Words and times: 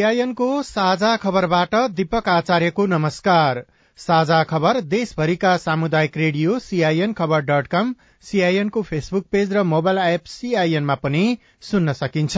सीआईएनको 0.00 0.46
साझा 0.62 1.08
खबरबाट 1.16 1.74
दीपक 1.94 2.28
आचार्यको 2.28 2.84
नमस्कार। 2.86 3.58
साझा 3.98 4.42
खबर 4.42 4.80
देशभरिका 4.86 5.56
सामुदायिक 5.56 6.16
रेडियो 6.16 6.58
सीआईएन 6.58 7.12
खबर 7.12 7.40
डट 7.40 7.66
कम 7.66 7.92
सीआईएनको 8.24 8.82
फेसबुक 8.82 9.26
पेज 9.32 9.52
र 9.52 9.62
मोबाइल 9.72 9.98
एप 9.98 10.24
सीआईएनमा 10.26 10.94
पनि 10.94 11.24
सुन्न 11.62 11.92
सकिन्छ। 11.92 12.36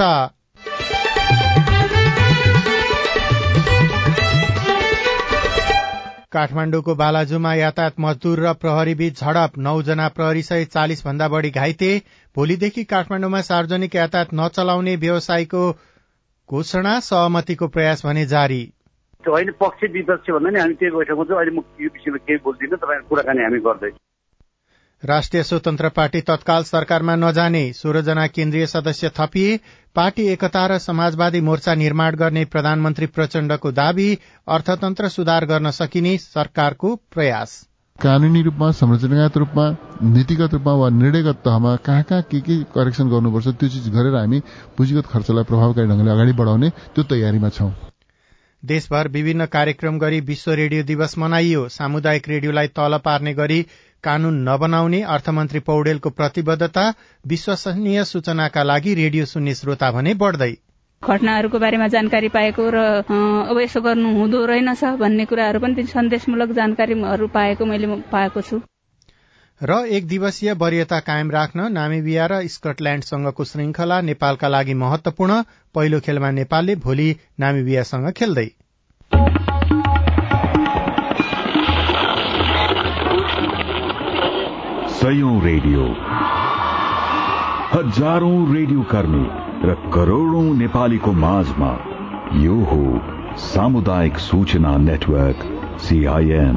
काठमाण्डुको 6.33 6.95
बालाजुमा 6.97 7.55
यातायात 7.55 8.01
मजदूर 8.01 8.41
र 8.41 8.53
प्रहरी 8.57 8.95
बीच 8.97 9.21
झडप 9.21 9.59
नौजना 9.61 10.09
प्रहरी 10.09 10.43
सहित 10.43 10.73
चालिस 10.73 11.05
भन्दा 11.07 11.29
बढ़ी 11.29 11.51
घाइते। 11.53 11.95
भोलिदेखि 12.37 12.85
काठमाण्डुमा 12.91 13.41
सार्वजनिक 13.43 13.95
यातायात 13.95 14.35
नचलाउने 14.35 14.97
व्यवसायीको 14.97 15.65
घोषणा 16.49 16.99
सहमतिको 17.01 17.67
प्रयास 17.69 18.07
भने 18.07 18.25
जारी। 18.27 18.63
होइन 19.25 19.51
पक्ष 19.61 19.85
विपक्ष 19.93 20.31
भन्दा 20.31 20.51
नि 20.51 20.59
हामी 20.59 20.75
त्यही 20.75 20.97
बैठकमा 20.97 21.25
चाहिँ 21.25 21.41
अहिले 21.41 21.53
म 21.57 21.63
यो 21.81 21.89
विषयमा 21.95 22.19
केही 22.27 22.39
बोल्दिनँ 22.45 22.79
तपाईँको 22.79 23.09
कुराकानी 23.09 23.43
हामी 23.43 23.59
गर्दैछौँ। 23.59 23.99
राष्ट्रिय 25.03 25.43
स्वतन्त्र 25.43 25.89
पार्टी 25.89 26.21
तत्काल 26.21 26.63
सरकारमा 26.63 27.15
नजाने 27.17 27.63
सोह्रजना 27.73 28.27
केन्द्रीय 28.27 28.67
सदस्य 28.67 29.11
थपिए 29.19 29.57
पार्टी 29.97 30.27
एकता 30.29 30.67
र 30.67 30.79
समाजवादी 30.79 31.41
मोर्चा 31.41 31.75
निर्माण 31.75 32.15
गर्ने 32.15 32.45
प्रधानमन्त्री 32.45 33.07
प्रचण्डको 33.07 33.71
दावी 33.73 34.09
अर्थतन्त्र 34.49 35.09
सुधार 35.09 35.45
गर्न 35.45 35.71
सकिने 35.71 36.17
सरकारको 36.19 36.95
प्रयास। 37.15 37.51
कानूनी 38.03 38.41
रूपमा 38.43 38.71
संरचनागत 38.73 39.37
रूपमा 39.37 39.65
नीतिगत 40.05 40.53
रूपमा 40.53 40.73
वा 40.75 40.89
निर्णयगत 40.91 41.37
तहमा 41.45 41.75
कहाँ 41.87 42.03
कहाँ 42.03 42.23
के 42.31 42.41
के 42.41 42.57
करेक्सन 42.75 43.09
गर्नुपर्छ 43.09 43.49
त्यो 43.61 43.69
चिज 43.69 43.89
गरेर 43.95 44.15
हामी 44.17 44.41
पुँजीगत 44.77 45.07
खर्चलाई 45.07 45.45
प्रभावकारी 45.45 45.87
ढंगले 45.89 46.11
अगाडि 46.11 46.33
बढाउने 46.33 46.71
त्यो 46.95 47.05
तयारीमा 47.13 47.49
छौं। 47.49 47.71
देशभर 48.63 49.09
विभिन्न 49.09 49.47
कार्यक्रम 49.47 49.99
गरी 49.99 50.21
विश्व 50.27 50.51
रेडियो 50.53 50.83
दिवस 50.83 51.17
मनाइयो। 51.19 51.69
सामुदायिक 51.69 52.29
रेडियोलाई 52.29 52.69
तल 52.75 52.99
पार्ने 53.05 53.35
गरी 53.35 53.63
कानून 54.05 54.43
नबनाउने 54.49 55.03
अर्थमन्त्री 55.15 55.61
पौडेलको 55.71 56.11
प्रतिबद्धता 56.11 56.89
विश्वसनीय 57.25 58.05
सूचनाका 58.05 58.63
लागि 58.63 58.95
रेडियो 58.95 59.25
सुन्ने 59.27 59.55
श्रोता 59.55 59.91
भने 59.93 60.15
बढ़दै 60.17 60.53
घटनाहरूको 61.05 61.59
बारेमा 61.59 61.87
जानकारी 61.89 62.29
पाएको 62.29 62.71
र 62.71 62.77
अब 63.51 63.59
यसो 63.61 63.81
गर्नु 63.81 64.09
हुँदो 64.15 64.45
रहेनछ 64.47 64.85
भन्ने 64.85 65.25
कुराहरू 65.25 65.61
पनि 65.61 65.87
सन्देशमूलक 65.87 66.53
जानकारीहरू 66.53 67.27
पाएको 67.29 67.65
मैले 67.65 67.87
पाएको 68.13 68.41
छु। 68.41 68.61
र 69.61 69.79
एक 69.91 70.07
दिवसीय 70.07 70.53
वरियता 70.53 71.01
कायम 71.01 71.31
राख्न 71.31 71.73
नामिबिया 71.73 72.27
र 72.27 72.41
स्कटल्याण्डसँगको 72.47 73.45
श्रृंखला 73.45 74.01
नेपालका 74.01 74.49
लागि 74.49 74.75
महत्वपूर्ण 74.75 75.43
पहिलो 75.75 76.01
खेलमा 76.01 76.31
नेपालले 76.31 76.77
भोलि 76.77 77.11
नामिबियासँग 77.41 78.11
खेल्दै। 78.13 78.49
रेडियो। 85.43 85.85
हजारौं 87.73 88.55
रेडियो 88.55 88.83
कर्मी। 88.83 89.42
र 89.65 89.75
करोड़ौं 89.95 90.55
नेपालीको 90.55 91.13
माझमा 91.23 91.69
यो 92.37 92.55
हो 92.71 93.37
सामुदायिक 93.43 94.17
सूचना 94.19 94.77
नेटवर्क 94.79 95.45
सीआईएन 95.81 96.57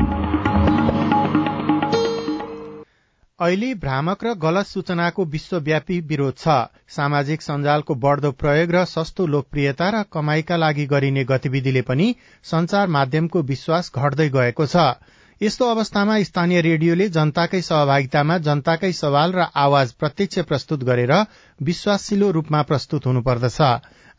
अहिले 3.39 3.73
भ्रामक 3.75 4.23
र 4.23 4.33
गलत 4.41 4.66
सूचनाको 4.66 5.25
विश्वव्यापी 5.25 5.99
विरोध 6.01 6.38
छ। 6.38 6.55
सामाजिक 6.95 7.41
सञ्जालको 7.41 7.95
बढ़दो 8.03 8.31
प्रयोग 8.41 8.71
र 8.71 8.83
सस्तो 8.85 9.27
लोकप्रियता 9.27 9.89
र 9.89 10.03
कमाईका 10.13 10.57
लागि 10.57 10.85
गरिने 10.87 11.23
गतिविधिले 11.25 11.81
पनि 11.81 12.07
संचार 12.43 12.87
माध्यमको 12.97 13.41
विश्वास 13.51 13.91
घट्दै 13.95 14.29
गएको 14.29 14.66
छ। 14.66 14.87
यस्तो 15.41 15.66
अवस्थामा 15.69 16.16
स्थानीय 16.23 16.62
रेडियोले 16.62 17.07
जनताकै 17.09 17.59
सहभागितामा 17.62 18.38
जनताकै 18.38 18.91
सवाल 18.91 19.34
र 19.35 19.47
आवाज 19.56 19.91
प्रत्यक्ष 19.94 20.40
प्रस्तुत 20.40 20.84
गरेर 20.84 21.12
विश्वासिलो 21.59 22.29
रूपमा 22.31 22.62
प्रस्तुत 22.62 23.06
हुनुपर्दछ। 23.06 23.59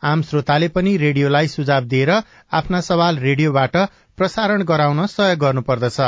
आम 0.02 0.22
श्रोताले 0.22 0.68
पनि 0.68 0.96
रेडियोलाई 0.96 1.48
सुझाव 1.48 1.84
दिएर 1.84 2.10
आफ्ना 2.52 2.80
सवाल 2.80 3.16
रेडियोबाट 3.18 3.76
प्रसारण 4.16 4.62
गराउन 4.62 5.06
सहयोग 5.06 5.38
गर्नुपर्दछ। 5.38 6.00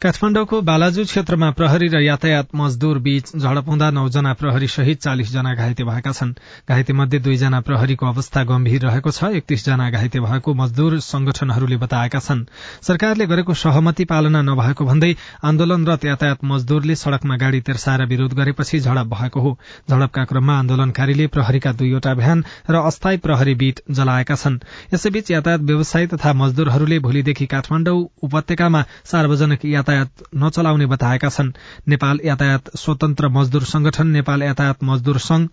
काठमाडौँको 0.00 0.60
बालाजु 0.64 1.02
क्षेत्रमा 1.04 1.48
प्रहरी 1.52 1.88
र 1.92 2.00
यातायात 2.00 2.54
मजदूर 2.56 2.98
बीच 3.04 3.36
झडप 3.36 3.66
हुँदा 3.68 3.88
नौजना 3.92 4.32
प्रहरी 4.32 4.68
सहित 4.72 5.00
चालिस 5.04 5.32
जना 5.32 5.52
घाइते 5.54 5.84
भएका 5.84 6.12
छन्। 6.12 6.32
घाइते 6.64 6.92
मध्ये 6.96 7.18
दुईजना 7.20 7.60
प्रहरीको 7.60 8.06
अवस्था 8.08 8.44
गम्भीर 8.48 8.80
रहेको 8.80 9.10
छ। 9.12 9.28
एकतीस 9.36 9.64
जना 9.64 9.90
घाइते 9.92 10.20
भएको 10.20 10.54
मजदूर 10.56 10.98
संगठनहरूले 11.04 11.76
बताएका 11.76 12.18
छन्। 12.18 12.44
सरकारले 12.80 13.26
गरेको 13.28 13.54
सहमति 13.54 14.04
पालना 14.08 14.40
नभएको 14.40 14.84
भन्दै 14.88 15.12
आन्दोलनरत 15.44 16.04
यातायात 16.04 16.48
मजदूरले 16.48 16.96
सड़कमा 16.96 17.36
गाड़ी 17.36 17.60
तेर्साएर 17.60 18.04
विरोध 18.08 18.32
गरेपछि 18.40 18.80
झडप 18.80 19.12
भएको 19.12 19.40
हो। 19.40 19.52
झडपका 19.90 20.24
क्रममा 20.24 20.58
आन्दोलनकारीले 20.58 21.26
प्रहरीका 21.28 21.72
दुईवटा 21.76 22.14
भ्यान 22.14 22.44
र 22.70 22.80
अस्थायी 22.88 23.20
प्रहरी 23.20 23.54
बीट 23.60 23.84
जलाएका 23.92 24.40
छन्। 24.46 24.58
यसैबीच 24.96 25.30
यातायात 25.30 25.68
व्यवसायी 25.68 26.06
तथा 26.16 26.32
मजदूरहरूले 26.40 26.98
भोलिदेखि 27.04 27.52
काठमाडौँ 27.52 28.00
उपत्यकामा 28.24 28.84
सार्वजनिक 29.04 29.64
यातायात 29.66 29.88
यातायात 29.90 30.22
नचलाउने 30.36 30.86
बताएका 30.86 31.28
छन्। 31.28 31.50
नेपाल 31.88 32.18
यातायात 32.24 32.76
स्वतन्त्र 32.76 33.28
मजदूर 33.28 33.62
संगठन 33.64 34.06
नेपाल 34.08 34.42
यातायात 34.42 34.84
मजदूर 34.84 35.18
संघ 35.18 35.48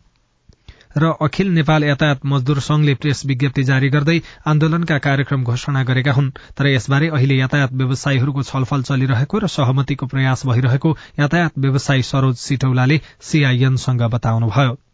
र 0.98 1.12
अखिल 1.22 1.48
नेपाल 1.50 1.84
यातायात 1.84 2.26
मजदूर 2.26 2.60
संघले 2.60 2.94
प्रेस 2.96 3.22
विज्ञप्ति 3.26 3.64
जारी 3.64 3.90
गर्दै 3.90 4.18
आन्दोलनका 4.46 4.98
कार्यक्रम 4.98 5.44
घोषणा 5.44 5.84
गरेका 5.84 6.14
हुन्। 6.14 6.32
तर 6.58 6.66
यसबारे 6.68 7.08
अहिले 7.10 7.38
यातायात 7.38 7.74
व्यवसायीहरूको 7.74 8.44
छलफल 8.44 8.82
चलिरहेको 8.82 9.38
र 9.38 9.48
सहमतिको 9.50 10.06
प्रयास 10.08 10.46
भइरहेको 10.46 10.98
यातायात 11.20 11.54
व्यवसायी 11.58 12.02
सरोज 12.04 12.36
सिटौलाले 12.38 13.02
सीआईएनसँग 13.22 14.02
बताउनुभयो। 14.10 14.87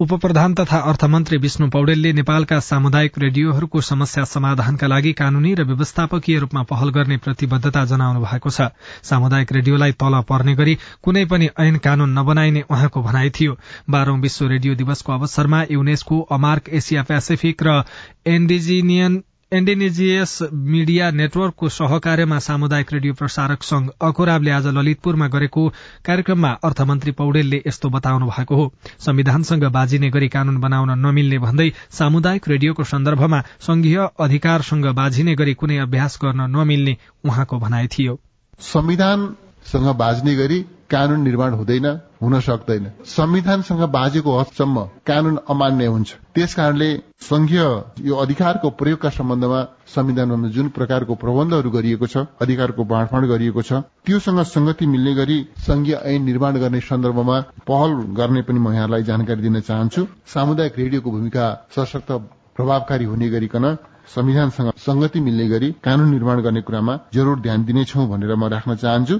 उपप्रधान 0.00 0.52
तथा 0.54 0.78
अर्थमन्त्री 0.88 1.36
विष्णु 1.36 1.66
पौडेलले 1.68 2.12
नेपालका 2.12 2.58
सामुदायिक 2.60 3.18
रेडियोहरूको 3.18 3.80
समस्या 3.80 4.24
समाधानका 4.24 4.86
लागि 4.86 5.12
कानूनी 5.12 5.54
र 5.54 5.64
व्यवस्थापकीय 5.64 6.38
रूपमा 6.38 6.62
पहल 6.62 6.90
गर्ने 6.94 7.16
प्रतिबद्धता 7.16 7.84
जनाउनु 7.84 8.20
भएको 8.22 8.50
छ। 8.50 8.68
सामुदायिक 9.02 9.52
रेडियोलाई 9.52 9.92
तल 9.98 10.20
पर्ने 10.22 10.54
गरी 10.54 10.78
कुनै 11.02 11.24
पनि 11.26 11.48
ऐन 11.58 11.76
कानून 11.82 12.14
नबनाइने 12.18 12.62
उहाँको 12.70 13.02
भनाइ 13.02 13.30
थियो। 13.30 13.58
बाह्रौं 13.90 14.20
विश्व 14.22 14.46
रेडियो 14.46 14.74
दिवसको 14.78 15.12
अवसरमा 15.12 15.64
युनेस्को 15.70 16.20
अमार्क 16.30 16.68
एसिया 16.78 17.02
पेसिफिक 17.02 17.62
र 17.62 17.82
एन्डिजिनियन 18.26 19.22
एन्डेनेजियस 19.52 20.38
मीडिया 20.52 21.10
नेटवर्कको 21.10 21.68
सहकार्यमा 21.68 22.38
सामुदायिक 22.38 22.92
रेडियो 22.92 23.14
प्रसारक 23.14 23.62
संघ 23.62 23.88
अखोराबले 24.00 24.50
आज 24.50 24.66
ललितपुरमा 24.68 25.28
गरेको 25.28 25.62
कार्यक्रममा 26.04 26.50
अर्थमन्त्री 26.64 27.12
पौडेलले 27.12 27.62
यस्तो 27.66 27.88
बताउनु 27.88 28.26
भएको 28.26 28.56
हो। 28.56 28.66
संविधानसँग 29.00 29.64
बाजिने 29.72 30.10
गरी 30.10 30.28
कानून 30.28 30.60
बनाउन 30.60 30.90
नमिल्ने 30.98 31.38
भन्दै 31.38 31.72
सामुदायिक 31.90 32.48
रेडियोको 32.48 32.84
सन्दर्भमा 32.84 33.40
संघीय 33.60 33.98
अधिकारसँग 34.20 34.86
बाजिने 34.94 35.34
गरी 35.34 35.54
कुनै 35.54 35.78
अभ्यास 35.78 36.18
गर्न 36.24 36.50
नमिल्ने 36.52 36.96
उहाँको 37.24 37.58
भनाइ 37.58 37.86
थियो। 37.88 38.20
संविधानसँग 38.60 39.88
गरी 40.36 40.64
कानून 40.90 41.20
निर्माण 41.22 41.52
हुँदैन 41.54 41.86
हुन 42.22 42.38
सक्दैन। 42.40 42.90
संविधानसँग 43.06 43.82
बाजेको 43.90 44.38
हदसम्म 44.38 44.82
कानून 45.06 45.36
अमान्य 45.50 45.86
हुन्छ। 45.86 46.14
त्यस 46.34 46.54
कारणले 46.54 46.88
संघीय 47.22 47.60
यो 48.08 48.14
अधिकारको 48.16 48.70
प्रयोगका 48.70 49.08
सम्बन्धमा 49.10 49.60
संविधानमा 49.94 50.48
जुन 50.48 50.68
प्रकारको 50.76 51.14
प्रबन्धहरू 51.14 51.70
गरिएको 51.70 52.06
छ 52.06 52.24
अधिकारको 52.42 52.84
बाँडफाँड 52.84 53.26
गरिएको 53.28 53.62
छ 53.62 53.72
त्योसँग 54.06 54.40
संगति 54.46 54.86
मिल्ने 54.86 55.14
गरी 55.14 55.38
संघीय 55.66 55.94
ऐन 56.04 56.24
निर्माण 56.24 56.58
गर्ने 56.58 56.80
सन्दर्भमा 56.80 57.40
पहल 57.68 57.90
गर्ने 58.16 58.42
पनि 58.42 58.58
म 58.58 58.72
यहाँलाई 58.72 59.02
जानकारी 59.02 59.42
दिन 59.42 59.60
चाहन्छु। 59.60 60.06
सामुदायिक 60.26 60.78
रेडियोको 60.78 61.10
भूमिका 61.10 61.46
सशक्त 61.76 62.12
प्रभावकारी 62.56 63.04
हुने 63.04 63.28
गरिकन 63.30 63.76
संविधानसँग 64.08 64.72
संगति 64.80 65.20
मिल्ने 65.20 65.48
गरी 65.48 65.70
कानून 65.84 66.10
निर्माण 66.10 66.40
गर्ने 66.42 66.60
कुरामा 66.62 66.98
जरूर 67.14 67.40
ध्यान 67.40 67.64
दिनेछौ 67.64 68.06
भनेर 68.06 68.34
म 68.34 68.48
राख्न 68.48 68.74
चाहन्छु। 68.76 69.18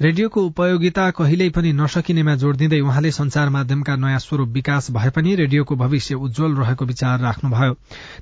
रेडियोको 0.00 0.42
उपयोगिता 0.42 1.02
कहिल्यै 1.10 1.50
पनि 1.54 1.72
नसकिनेमा 1.72 2.34
जोड़ 2.34 2.56
दिँदै 2.56 2.78
उहाँले 2.82 3.10
संचार 3.10 3.48
माध्यमका 3.48 3.94
नयाँ 3.96 4.18
स्वरूप 4.18 4.48
विकास 4.50 4.90
भए 4.90 5.10
पनि 5.10 5.34
रेडियोको 5.34 5.76
भविष्य 5.76 6.14
उज्जवल 6.16 6.54
रहेको 6.54 6.84
विचार 6.84 7.20
राख्नुभयो। 7.20 7.76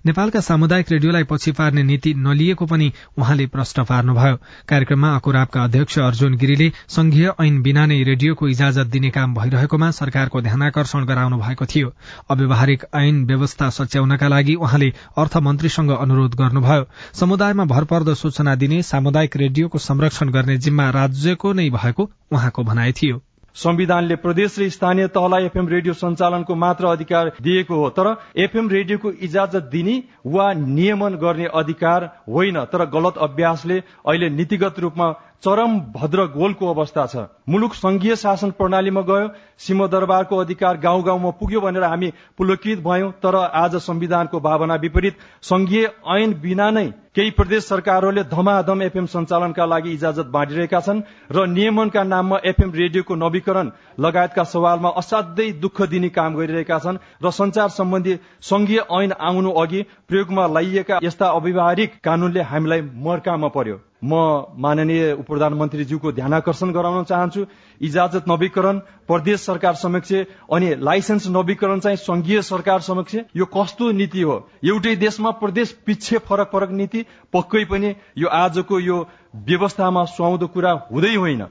नेपालका 0.07 0.41
सामुदायिक 0.41 0.93
रेडियोलाई 0.93 1.25
पछि 1.25 1.53
पार्ने 1.53 1.83
नीति 1.83 2.13
नलिएको 2.15 2.67
पनि 2.67 2.93
उहाँले 3.19 3.47
प्रश्न 3.47 3.85
पार्नुभयो। 3.85 4.37
कार्यक्रममा 4.69 5.15
अकुराबका 5.17 5.63
अध्यक्ष 5.65 5.99
अर्जुन 5.99 6.37
गिरीले 6.37 6.71
संघीय 6.89 7.33
ऐन 7.41 7.63
बिना 7.63 7.87
नै 7.87 8.03
रेडियोको 8.03 8.49
इजाजत 8.49 8.93
दिने 8.93 9.11
काम 9.11 9.35
भइरहेकोमा 9.35 9.91
सरकारको 9.91 10.41
ध्यानकर्षण 10.43 11.05
गराउनु 11.05 11.39
भएको 11.39 11.67
थियो। 11.67 11.93
अव्यवहारिक 12.31 12.85
ऐन 12.95 13.25
व्यवस्था 13.25 13.71
सच्याउनका 13.71 14.29
लागि 14.29 14.55
उहाँले 14.61 14.93
अर्थमन्त्रीसँग 15.17 15.97
अनुरोध 15.97 16.35
गर्नुभयो। 16.35 16.85
समुदायमा 17.17 17.65
भरपर्दो 17.65 18.15
सूचना 18.15 18.55
दिने 18.61 18.83
सामुदायिक 18.83 19.37
रेडियोको 19.37 19.79
संरक्षण 19.81 20.29
गर्ने 20.29 20.59
जिम्मा 20.59 20.91
राज्यको 21.01 21.53
नै 21.63 21.71
भएको 21.73 22.11
उहाँको 22.33 22.65
भनाइ 22.65 22.93
थियो। 22.93 23.21
संविधानले 23.57 24.17
प्रदेश 24.17 24.55
र 24.59 24.69
स्थानीय 24.71 25.07
तहलाई 25.09 25.45
एफएम 25.45 25.67
रेडियो 25.69 25.95
सञ्चालनको 25.95 26.55
मात्र 26.55 26.87
अधिकार 26.89 27.33
दिएको 27.43 27.75
हो 27.75 27.89
तर 27.91 28.09
एफएम 28.37 28.69
रेडियोको 28.71 29.11
इजाजत 29.23 29.69
दिने 29.73 29.97
वा 30.27 30.47
नियमन 30.55 31.15
गर्ने 31.17 31.49
अधिकार 31.55 32.07
होइन 32.29 32.65
तर 32.73 32.85
गलत 32.89 33.19
अभ्यासले 33.21 33.77
अहिले 33.79 34.31
नीतिगत 34.31 34.79
रूपमा 34.79 35.11
चरम 35.43 35.79
भद्र 35.93 36.25
गोलको 36.33 36.67
अवस्था 36.71 37.07
छ। 37.07 37.23
मुलुक 37.49 37.73
संघीय 37.75 38.17
शासन 38.17 38.51
प्रणालीमा 38.53 39.01
गयो 39.03 39.29
सिंहदरबारको 39.59 40.37
अधिकार 40.39 40.77
गाउँ 40.79 41.03
गाउँमा 41.05 41.31
पुग्यो 41.41 41.61
भनेर 41.61 41.85
हामी 41.85 42.13
पुलकित 42.39 42.83
भयौं 42.83 43.11
तर 43.19 43.37
आज 43.37 43.77
संविधानको 43.83 44.41
भावना 44.41 44.75
विपरीत। 44.85 45.19
संघीय 45.43 45.91
ऐन 46.11 46.35
बिना 46.43 46.71
नै 46.71 46.87
केही 47.15 47.31
प्रदेश 47.33 47.65
सरकारहरूले 47.65 48.25
धमाधम 48.31 48.83
एफएम 48.83 49.07
सञ्चालनका 49.09 49.67
लागि 49.67 49.91
इजाजत 49.93 50.27
बाँडिरहेका 50.31 50.81
छन् 50.81 51.03
र 51.33 51.47
नियमनका 51.49 52.03
नाममा 52.05 52.39
एफएम 52.47 52.73
रेडियोको 52.75 53.15
नवीकरण 53.19 53.71
लगायतका 54.01 54.45
सवालमा 54.47 54.97
असाध्यै 54.97 55.53
दुःख 55.61 55.83
दिने 55.91 56.09
काम 56.15 56.37
गरिरहेका 56.37 56.79
छन् 56.81 57.03
र 57.23 57.31
संचार 57.33 57.69
सम्बन्धी 57.75 58.19
संघीय 58.47 58.87
ऐन 58.93 59.13
आउनु 59.21 59.61
अघि 59.61 59.87
प्रयोगमा 60.09 60.47
ल्याइएका 60.49 60.99
यस्ता 61.03 61.27
अव्यवहारिक 61.33 62.03
कानूनले 62.05 62.43
हामीलाई 62.51 62.91
मर्कामा 63.05 63.49
पर्यो। 63.49 63.87
म 64.05 64.15
माननीय 64.59 65.13
उप 65.13 65.27
प्रधानमन्त्रीज्यूको 65.27 66.13
ध्यान 66.13 66.33
आकर्षण 66.35 66.71
गराउन 66.73 67.05
चाहन्छु। 67.05 67.45
इजाजत 67.81 68.25
नवीकरण 68.29 68.79
प्रदेश 69.07 69.41
सरकार 69.41 69.75
समक्ष 69.75 70.13
अनि 70.53 70.75
लाइसेन्स 70.81 71.29
नवीकरण 71.29 71.81
चाहिँ 71.81 71.97
संघीय 71.97 72.43
सरकार 72.43 72.81
समक्ष 72.81 73.15
यो 73.37 73.45
कस्तो 73.47 73.91
नीति 73.93 74.23
हो? 74.23 74.37
एउटै 74.65 74.97
देशमा 74.97 75.31
प्रदेश 75.39 75.73
पिच्छे 75.87 76.19
फरक 76.19 76.51
फरक 76.53 76.71
नीति 76.73 77.05
पक्कै 77.33 77.65
पनि 77.65 77.95
यो 78.19 78.29
आजको 78.29 78.81
यो 78.81 78.99
व्यवस्थामा 79.47 80.05
सुहाउँदो 80.05 80.47
कुरा 80.49 80.73
हुँदै 80.93 81.15
होइन। 81.15 81.47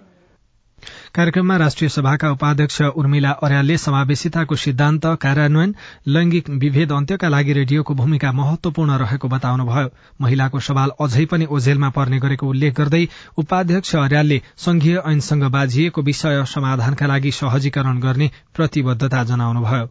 कार्यक्रममा 1.16 1.58
राष्ट्रिय 1.58 1.90
सभाका 1.90 2.32
उपाध्यक्ष 2.32 2.82
उर्मिला 2.82 3.32
अर्यालले 3.44 3.78
समावेशिताको 3.78 4.56
सिद्धान्त 4.56 5.06
कार्यान्वयन 5.22 5.76
लैंगिक 6.08 6.50
विभेद 6.50 6.92
अन्त्यका 6.92 7.30
लागि 7.30 7.54
रेडियोको 7.54 7.94
भूमिका 7.94 8.32
महत्वपूर्ण 8.32 8.98
रहेको 8.98 9.28
बताउनुभयो। 9.28 9.90
महिलाको 10.22 10.60
सवाल 10.60 10.92
अझै 11.00 11.26
पनि 11.26 11.46
ओझेलमा 11.46 11.90
पर्ने 11.90 12.20
गरेको 12.20 12.48
उल्लेख 12.48 12.74
गर्दै 12.74 13.08
उपाध्यक्ष 13.38 13.96
अर्यालले 13.96 14.42
संघीय 14.58 15.02
ऐनसँग 15.06 15.44
बाझिएको 15.52 16.02
विषय 16.02 16.44
समाधानका 16.48 17.06
लागि 17.08 17.32
सहजीकरण 17.32 18.00
गर्ने 18.00 18.32
प्रतिबद्धता 18.56 19.24
जनाउनुभयो। 19.24 19.90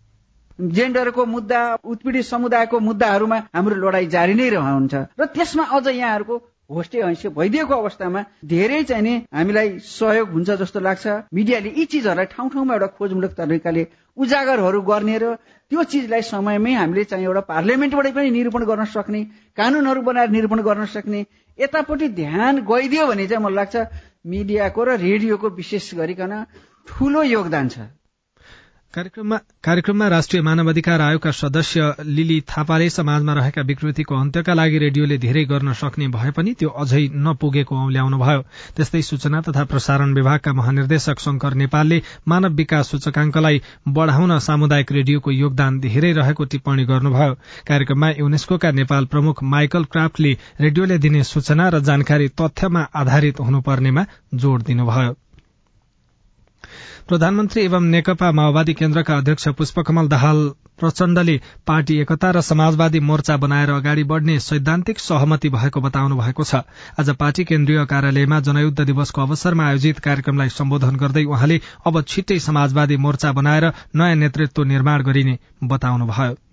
जेन्डरको 0.61 1.25
मुद्दा 1.27 1.61
उत्पीडित 1.85 2.25
समुदायको 2.25 2.79
मुद्दाहरूमा 2.81 3.37
हाम्रो 3.55 3.77
लडाई 3.81 4.07
जारी 4.07 4.35
नै 4.35 4.49
रहन्छ। 4.51 4.95
र 5.21 5.25
त्यसमा 5.25 5.65
अझ 5.65 5.87
यहाँहरूको 5.89 6.37
होस्टे 6.71 7.03
हैसिय 7.03 7.31
भइदिएको 7.37 7.75
अवस्थामा 7.75 8.21
धेरै 8.47 8.83
चाहिँ 8.91 9.03
नि 9.03 9.15
हामीलाई 9.35 9.69
सहयोग 9.83 10.29
हुन्छ 10.31 10.51
जस्तो 10.63 10.81
लाग्छ। 10.81 11.07
मिडियाले 11.35 11.71
यी 11.79 11.85
चिजहरूलाई 11.93 12.27
ठाउँ 12.35 12.49
ठाउँमा 12.51 12.75
एउटा 12.75 12.87
खोजमूलक 12.99 13.33
तरिकाले 13.39 13.83
उजागरहरू 14.17 14.81
गर्ने 14.91 15.17
र 15.19 15.25
त्यो 15.71 15.83
चिजलाई 15.93 16.23
समयमै 16.31 16.73
हामीले 16.75 17.05
चाहिँ 17.11 17.25
एउटा 17.27 17.43
पार्लियामेन्टबाटै 17.53 18.13
पनि 18.17 18.31
निरूपण 18.31 18.63
गर्न 18.71 18.85
सक्ने 18.95 19.21
कानूनहरू 19.59 20.01
बनाएर 20.09 20.31
निरूपण 20.31 20.61
गर्न 20.69 20.85
सक्ने 20.95 21.21
यतापट्टि 21.59 22.09
ध्यान 22.23 22.55
गइदियो 22.71 23.07
भने 23.07 23.27
चाहिँ 23.31 23.43
मलाई 23.45 23.57
लाग्छ 23.61 23.77
मिडियाको 24.27 24.81
र 24.85 24.91
रेडियोको 25.07 25.49
विशेष 25.61 25.95
गरिकन 25.95 26.33
ठूलो 26.87 27.23
योगदान 27.23 27.69
छ। 27.69 27.91
कार्यक्रममा 28.95 30.07
राष्ट्रिय 30.09 30.43
मानवाधिकार 30.43 31.01
आयोगका 31.01 31.31
सदस्य 31.31 31.93
लिली 32.05 32.41
थापाले 32.51 32.89
समाजमा 32.91 33.33
रहेका 33.35 33.63
विकृतिको 33.63 34.15
अन्त्यका 34.15 34.55
लागि 34.55 34.79
रेडियोले 34.79 35.19
धेरै 35.19 35.45
गर्न 35.45 35.73
सक्ने 35.73 36.09
भए 36.17 36.31
पनि 36.39 36.55
त्यो 36.59 36.69
अझै 36.85 37.03
नपुगेको 37.27 37.77
औल्याउनुभयो 37.85 38.43
त्यस्तै 38.77 39.03
सूचना 39.11 39.41
तथा 39.49 39.65
प्रसारण 39.71 40.15
विभागका 40.15 40.53
महानिर्देशक 40.53 41.21
शंकर 41.21 41.55
नेपालले 41.63 42.01
मानव 42.29 42.57
विकास 42.57 42.91
सूचकांकलाई 42.91 43.63
बढ़ाउन 43.95 44.39
सामुदायिक 44.41 44.93
रेडियोको 44.93 45.31
योगदान 45.31 45.81
धेरै 45.81 46.13
रहेको 46.13 46.45
टिप्पणी 46.51 46.85
गर्नुभयो। 46.91 47.35
कार्यक्रममा 47.71 48.11
युनेस्कोका 48.19 48.71
नेपाल 48.73 49.05
प्रमुख 49.07 49.43
माइकल 49.55 49.85
क्राफ्टले 49.87 50.37
रेडियोले 50.61 50.99
दिने 50.99 51.23
सूचना 51.25 51.69
र 51.69 51.87
जानकारी 51.87 52.29
तथ्यमा 52.41 52.87
आधारित 52.95 53.41
हुनुपर्नेमा 53.41 54.07
जोड़ 54.35 54.63
दिनुभयो। 54.63 55.17
प्रधानमन्त्री 57.11 57.63
एवं 57.65 57.85
नेकपा 57.91 58.31
माओवादी 58.33 58.73
केन्द्रका 58.81 59.15
अध्यक्ष 59.19 59.47
पुष्पकमल 59.59 60.09
दाहाल 60.09 60.43
प्रचण्डले 60.81 61.35
पार्टी 61.67 61.95
एकता 62.01 62.31
र 62.31 62.41
समाजवादी 62.49 63.01
मोर्चा 63.07 63.37
बनाएर 63.45 63.71
अगाडि 63.77 64.05
बढ़ने 64.13 64.39
सैद्धान्तिक 64.41 64.99
सहमति 64.99 65.49
भएको 65.51 65.81
बताउनु 65.87 66.17
भएको 66.17 66.45
छ। 66.45 66.61
आज 67.03 67.11
पार्टी 67.23 67.45
केन्द्रीय 67.45 67.85
कार्यालयमा 67.93 68.39
जनयुद्ध 68.49 68.81
दिवसको 68.83 69.23
अवसरमा 69.23 69.67
आयोजित 69.67 69.99
कार्यक्रमलाई 70.07 70.55
सम्बोधन 70.59 71.01
गर्दै 71.03 71.25
उहाँले 71.25 71.61
अब 71.87 72.01
छिट्टै 72.05 72.39
समाजवादी 72.47 72.97
मोर्चा 73.07 73.33
बनाएर 73.41 73.67
नयाँ 73.95 74.15
नेतृत्व 74.23 74.65
निर्माण 74.71 75.03
गरिने 75.03 75.39
बताउनुभयो। 75.65 76.50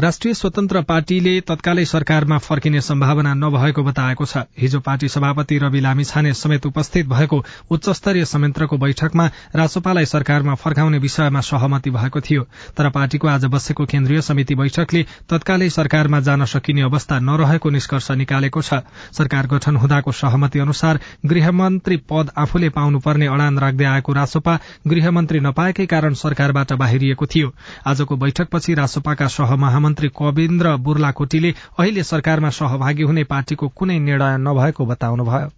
राष्ट्रिय 0.00 0.34
स्वतन्त्र 0.34 0.80
पार्टीले 0.88 1.32
तत्कालै 1.40 1.84
सरकारमा 1.84 2.36
फर्किने 2.40 2.80
सम्भावना 2.80 3.32
नभएको 3.36 3.82
बताएको 3.84 4.24
छ। 4.24 4.36
हिजो 4.56 4.78
पार्टी 4.80 5.08
सभापति 5.08 5.58
रवि 5.58 5.80
लामिछाने 5.80 6.32
समेत 6.32 6.66
उपस्थित 6.66 7.06
भएको 7.06 7.42
उच्चस्तरीय 7.70 8.24
संयन्त्रको 8.24 8.76
बैठकमा 8.78 9.26
रासोपालाई 9.56 10.06
सरकारमा 10.06 10.54
फर्काउने 10.56 10.98
विषयमा 10.98 11.40
सहमति 11.42 11.90
भएको 11.90 12.20
थियो। 12.20 12.42
तर 12.76 12.88
पार्टीको 12.90 13.28
आज 13.28 13.44
बसेको 13.46 13.84
केन्द्रीय 13.84 14.20
समिति 14.22 14.54
बैठकले 14.54 15.02
तत्कालै 15.28 15.68
सरकारमा 15.68 16.20
जान 16.20 16.44
सकिने 16.46 16.82
अवस्था 16.82 17.18
नरहेको 17.20 17.70
निष्कर्ष 17.70 18.10
निकालेको 18.24 18.62
छ। 18.62 18.80
सरकार 19.12 19.46
गठन 19.52 19.76
हुँदाको 19.76 20.12
सहमति 20.14 20.58
अनुसार 20.60 21.00
गृहमन्त्री 21.26 21.96
पद 22.08 22.32
आफूले 22.38 22.68
पाउनुपर्ने 22.70 23.26
अडान 23.28 23.58
राख्दै 23.58 23.84
आएको 23.92 24.12
रासोपा 24.14 24.58
गृहमन्त्री 24.88 25.40
नपाएकै 25.40 25.86
कारण 25.86 26.14
सरकारबाट 26.16 26.72
बाहिरिएको 26.80 27.26
थियो। 27.26 27.52
आजको 27.86 28.16
बैठकपछि 28.16 28.74
रासोपाका 28.74 29.26
सहमहामन्त्री 29.28 29.88
मन्त्री 29.90 30.08
कविन्द्र 30.14 30.76
बुर्लाकोटीले 30.78 31.50
अहिले 31.80 32.02
सरकारमा 32.06 32.50
सहभागी 32.54 33.02
हुने 33.02 33.24
पार्टीको 33.26 33.68
कुनै 33.74 33.98
निर्णय 34.00 34.36
नभएको 34.38 34.84
बताउनुभयो। 34.86 35.48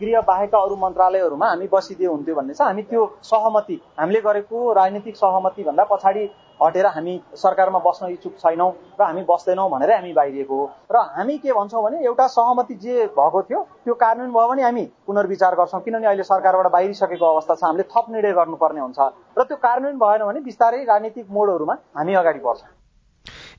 गृह 0.00 0.20
बाहेकका 0.22 0.58
अरू 0.58 0.76
मन्त्रालयहरूमा 0.76 1.46
हामी 1.48 1.66
बसिदिए 1.72 2.06
हुन्थ्यो 2.06 2.34
भन्ने 2.34 2.54
छ। 2.54 2.62
हामी 2.62 2.82
त्यो 2.86 3.02
सहमति 3.22 3.76
हामीले 3.98 4.20
गरेको 4.22 4.72
राजनीतिक 4.72 5.16
सहमति 5.16 5.62
भन्दा 5.62 5.84
पछाडि 5.90 6.22
हटेर 6.62 6.86
हामी 6.86 7.14
सरकारमा 7.34 7.78
बस्न 7.82 8.06
इच्छुक 8.14 8.34
छैनौँ 8.38 8.70
र 8.98 9.02
हामी 9.02 9.22
बस्दैनौँ 9.26 9.68
भनेरै 9.70 9.94
हामी 9.96 10.12
बाहिरिएको 10.14 10.54
हो। 10.54 10.66
र 10.90 10.96
हामी 11.14 11.38
के 11.38 11.52
भन्छौँ 11.52 11.82
भने 11.82 12.04
एउटा 12.06 12.26
सहमति 12.34 12.74
जे 12.82 13.06
भएको 13.18 13.42
थियो 13.42 13.60
त्यो 13.84 13.94
कार्यान्वयन 13.94 14.32
भयो 14.32 14.48
भने 14.48 14.62
हामी 14.62 14.84
पुनर्विचार 15.06 15.54
गर्छौँ। 15.58 15.82
किनभने 15.82 16.06
अहिले 16.06 16.22
सरकारबाट 16.24 16.70
बाहिरिसकेको 16.72 17.26
अवस्था 17.26 17.54
छ। 17.54 17.64
हामीले 17.64 17.90
थप 17.90 18.06
निर्णय 18.10 18.32
गर्नुपर्ने 18.38 18.80
हुन्छ। 18.80 18.98
र 19.38 19.42
त्यो 19.42 19.56
कार्यान्वयन 19.58 19.98
भएन 19.98 20.22
भने 20.26 20.40
बिस्तारै 20.42 20.84
राजनीतिक 20.84 21.26
मोडहरूमा 21.30 21.74
हामी 21.98 22.14
अगाडि 22.22 22.40
बढ्छौँ। 22.46 22.81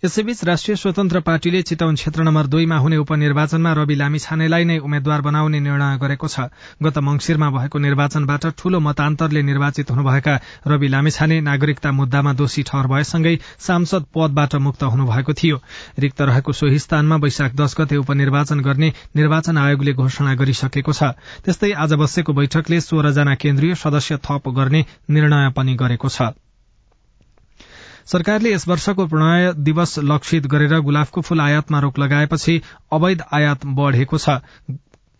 यसैबीच 0.04 0.44
राष्ट्रिय 0.44 0.76
स्वतन्त्र 0.76 1.20
पार्टीले 1.24 1.62
चितवन 1.64 1.96
क्षेत्र 1.96 2.24
नम्बर 2.24 2.48
दुईमा 2.52 2.78
हुने 2.78 2.98
उपनिर्वाचनमा 2.98 3.72
रवि 3.74 3.96
लामी 3.96 4.20
छानेलाई 4.20 4.64
नै 4.68 4.78
उम्मेद्वार 4.84 5.22
बनाउने 5.24 5.60
निर्णय 5.60 5.98
गरेको 5.98 6.28
छ। 6.28 6.52
गत 6.84 6.98
मंगिरमा 7.00 7.50
भएको 7.50 7.80
निर्वाचनबाट 7.80 8.48
ठूलो 8.60 8.80
मतान्तरले 8.84 9.42
निर्वाचित 9.42 9.92
हुनुभएका 9.92 10.36
रवि 10.68 10.88
लामिछाने 10.92 11.40
नागरिकता 11.48 11.92
मुद्दामा 11.96 12.34
दोषी 12.36 12.64
ठहर 12.68 12.88
भएसँगै 12.92 13.36
सांसद 13.64 14.04
पदबाट 14.12 14.56
मुक्त 14.60 14.84
हुनुभएको 14.84 15.34
थियो। 15.40 15.62
रिक्त 15.98 16.22
रहेको 16.22 16.52
सोही 16.52 16.80
स्थानमा 16.84 17.16
वैशाख 17.24 17.56
दश 17.56 17.76
गते 17.80 18.04
उपनिर्वाचन 18.04 18.60
गर्ने 18.60 18.94
निर्वाचन 19.16 19.58
आयोगले 19.58 19.94
घोषणा 19.96 20.36
गरिसकेको 20.36 20.92
छ। 20.92 21.16
त्यस्तै 21.48 21.72
आज 21.80 21.94
बसेको 21.96 22.34
बैठकले 22.36 22.82
सोह्रजना 22.84 23.40
केन्द्रीय 23.40 23.76
सदस्य 23.80 24.20
थप 24.20 24.52
गर्ने 24.52 24.86
निर्णय 25.10 25.52
पनि 25.56 25.80
गरेको 25.80 26.10
छ। 26.12 26.36
सरकारले 28.12 28.52
यस 28.54 28.68
वर्षको 28.68 29.06
प्रणय 29.08 29.52
दिवस 29.60 29.98
लक्षित 30.04 30.48
गरेर 30.48 30.80
गुलाबको 30.80 31.22
फूल 31.22 31.42
आयातमा 31.42 31.80
रोक 31.80 32.00
लगाएपछि 32.00 32.62
अवैध 32.92 33.24
आयात 33.34 33.66
बढ़ेको 33.76 34.18
छ। 34.18 34.38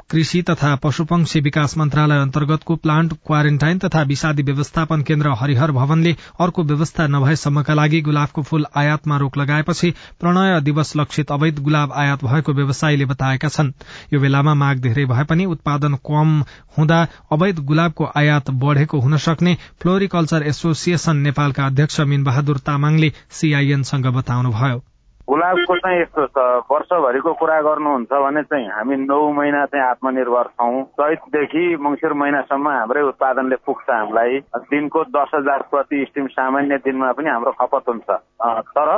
कृषि 0.10 0.42
तथा 0.42 0.76
पशुपक्षी 0.76 1.40
विकास 1.40 1.78
मन्त्रालय 1.78 2.20
अन्तर्गतको 2.22 2.76
प्लान्ट 2.76 3.14
क्वारेन्टाइन 3.26 3.80
तथा 3.80 4.02
विषादी 4.04 4.44
व्यवस्थापन 4.44 5.02
केन्द्र 5.02 5.34
हरिहर 5.40 5.72
भवनले 5.72 6.16
अर्को 6.40 6.64
व्यवस्था 6.64 7.08
नभएसम्मका 7.08 7.74
लागि 7.74 8.02
गुलाबको 8.02 8.42
फूल 8.42 8.66
आयातमा 8.76 9.18
रोक 9.18 9.38
लगाएपछि 9.38 9.94
प्रणय 10.20 10.60
दिवस 10.62 10.96
लक्षित 10.98 11.32
अवैध 11.32 11.60
गुलाब 11.60 11.94
आयात 11.96 12.24
भएको 12.24 12.54
व्यवसायीले 12.54 13.06
बताएका 13.06 13.50
छन्। 13.50 13.72
यो 14.14 14.20
बेलामा 14.20 14.54
माग 14.54 14.80
धेरै 14.80 15.06
भए 15.06 15.24
पनि 15.24 15.46
उत्पादन 15.46 15.96
कम 16.06 16.40
हुँदा 16.78 17.02
अवैध 17.32 17.60
गुलाबको 17.66 18.12
आयात 18.16 18.52
बढ़ेको 18.64 19.00
हुन 19.00 19.18
सक्ने 19.18 19.58
फ्लोरिकल्चर 19.82 20.48
एसोसिएशन 20.48 21.18
नेपालका 21.18 21.66
अध्यक्ष 21.66 22.00
मीन 22.02 22.24
बहादुर 22.24 22.58
तामाङले 22.66 23.12
सीआईएनसँग 23.32 24.08
बताउनुभयो। 24.14 24.84
गुलाबको 25.30 25.76
चाहिँ 25.78 26.00
यस्तो 26.02 26.26
छ 26.36 26.38
वर्षभरिको 26.72 27.34
कुरा 27.34 27.62
गर्नुहुन्छ 27.62 28.12
भने 28.12 28.42
चाहिँ 28.44 28.68
हामी 28.68 28.96
नौ 29.08 29.20
महिना 29.32 29.66
चाहिँ 29.66 29.86
आत्मनिर्भर 29.86 30.48
छौँ। 30.60 30.84
चैतदेखि 31.00 31.64
मङ्सिर 31.80 32.14
महिनासम्म 32.14 32.70
हाम्रै 32.70 33.02
उत्पादनले 33.02 33.56
पुग्छ 33.66 33.90
हामीलाई। 33.90 34.40
दिनको 34.74 35.04
दस 35.16 35.32
हजार 35.36 35.62
प्रति 35.72 36.06
स्टिम 36.10 36.28
सामान्य 36.28 36.78
दिनमा 36.78 37.12
पनि 37.12 37.30
हाम्रो 37.30 37.52
खपत 37.52 37.90
हुन्छ। 37.90 38.10
तर 38.44 38.90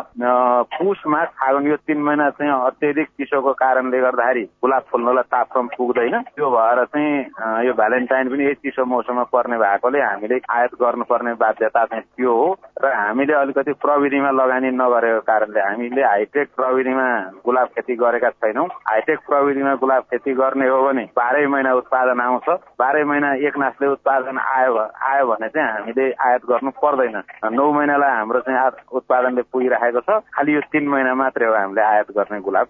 पुसमा 0.74 1.24
फागुन 1.38 1.68
यो 1.68 1.76
तिन 1.78 2.02
महिना 2.02 2.30
चाहिँ 2.30 2.52
अत्यधिक 2.52 3.08
चिसोको 3.08 3.52
कारणले 3.54 4.00
गर्दाखेरि 4.02 4.44
गुलाब 4.64 4.84
फुल्नलाई 4.92 5.24
तापक्रम 5.30 5.68
पुग्दैन। 5.78 6.22
त्यो 6.34 6.50
भएर 6.50 6.84
चाहिँ 6.86 7.66
यो 7.68 7.74
भ्यालेन्टाइन 7.74 8.30
पनि 8.30 8.44
यही 8.44 8.54
चिसो 8.66 8.86
मौसममा 8.86 9.24
पर्ने 9.30 9.58
भएकोले 9.58 10.02
हामीले 10.02 10.40
आयात 10.50 10.74
गर्नुपर्ने 10.82 11.34
बाध्यता 11.38 11.86
चाहिँ 11.86 12.04
त्यो 12.04 12.34
हो। 12.34 12.48
र 12.82 12.94
हामीले 12.94 13.34
अलिकति 13.34 13.74
प्रविधिमा 13.86 14.32
लगानी 14.34 14.70
नगरेको 14.82 15.22
कारणले 15.30 15.60
हामीले 15.62 16.04
हाइटेक 16.04 16.48
प्रविधिमा 16.58 17.06
गुलाब 17.46 17.68
खेती 17.76 17.96
गरेका 18.02 18.30
छैनौँ। 18.42 18.68
हाइटेक 18.90 19.20
प्रविधिमा 19.30 19.74
गुलाब 19.78 20.04
खेती 20.10 20.34
गर्ने 20.42 20.68
हो 20.70 20.82
भने 20.88 21.04
बाह्रै 21.14 21.46
महिना 21.54 21.74
उत्पादन 21.86 22.20
आउँछ। 22.20 22.50
बाह्रै 22.82 23.04
महिना 23.04 23.34
एक 23.46 23.58
नासले 23.62 23.88
उत्पादन 23.94 24.38
आयो 24.38 24.74
आयो 25.06 25.26
भने 25.30 25.48
चाहिँ 25.54 25.70
हामीले 25.70 26.12
आयात 26.26 26.42
गर्नु 26.50 26.72
पर्दैन। 26.82 27.22
नौ 27.54 27.72
महिनालाई 27.72 28.16
हाम्रो 28.18 28.40
चाहिँ 28.42 29.34
उत्पादनले 29.36 29.52
पुगिरहेको 29.52 30.02
छ। 30.02 30.20
खालि 30.34 30.56
यो 30.56 30.62
तीन 30.72 30.88
महिना 30.88 31.14
मात्रै 31.16 31.48
हो 31.48 31.54
हामीले 31.56 31.82
आयात 31.82 32.12
गर्ने 32.12 32.40
गुलाब। 32.42 32.68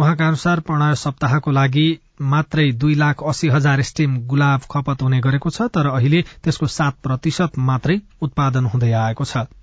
उहाँका 0.00 0.26
अनुसार 0.26 0.60
प्रणय 0.60 0.94
सप्ताहको 0.94 1.50
लागि 1.50 1.88
मात्रै 2.20 2.72
दुई 2.72 2.94
लाख 2.94 3.22
अस्सी 3.22 3.48
हजार 3.48 3.82
स्टिम 3.82 4.16
गुलाब 4.26 4.60
खपत 4.70 5.02
हुने 5.02 5.20
गरेको 5.20 5.50
छ 5.50 5.68
तर 5.68 5.86
अहिले 5.86 6.22
त्यसको 6.44 6.66
सात 6.66 6.94
प्रतिशत 7.02 7.58
मात्रै 7.58 7.96
उत्पादन 8.22 8.64
हुँदै 8.66 8.92
आएको 9.04 9.24
छ। 9.24 9.59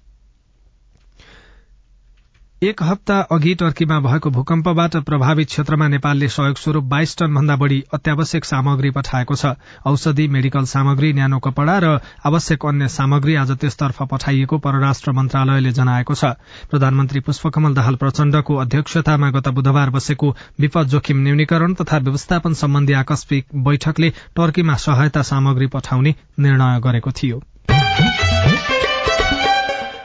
एक 2.64 2.82
हप्ता 2.84 3.16
अघि 3.32 3.54
टर्कीमा 3.56 4.00
भएको 4.00 4.30
भूकम्पबाट 4.30 4.96
प्रभावित 5.06 5.48
क्षेत्रमा 5.48 5.88
नेपालले 5.88 6.28
सहयोग 6.28 6.58
स्वरूप 6.58 6.84
बाइस 6.84 7.16
टन 7.18 7.34
भन्दा 7.34 7.56
बढ़ी 7.56 7.84
अत्यावश्यक 7.94 8.46
सामग्री 8.46 8.90
पठाएको 8.92 9.36
छ। 9.36 9.52
औषधि 9.86 10.28
मेडिकल 10.28 10.64
सामग्री 10.66 11.12
न्यानो 11.14 11.40
कपड़ा 11.40 11.78
र 11.78 12.00
आवश्यक 12.26 12.66
अन्य 12.66 12.88
सामग्री 12.90 13.36
आज 13.36 13.52
त्यसतर्फ 13.62 14.02
पठाइएको 14.12 14.58
परराष्ट्र 14.58 15.12
मन्त्रालयले 15.12 15.72
जनाएको 15.72 16.16
छ। 16.16 16.34
प्रधानमन्त्री 16.72 17.20
पुष्पकमल 17.20 17.74
दाहाल 17.74 17.96
प्रचण्डको 17.96 18.56
अध्यक्षतामा 18.56 19.30
गत 19.32 19.48
बुधबार 19.54 19.90
बसेको 19.90 20.30
विपद 20.60 20.88
जोखिम 20.88 21.22
न्यूनीकरण 21.24 21.74
तथा 21.74 21.98
व्यवस्थापन 22.00 22.54
सम्बन्धी 22.58 22.94
आकस्मिक 22.94 23.54
बैठकले 23.54 24.10
टर्कीमा 24.36 24.76
सहायता 24.82 25.22
सामग्री 25.22 25.68
पठाउने 25.68 26.16
निर्णय 26.40 26.80
गरेको 26.82 27.12
थियो। 27.12 27.42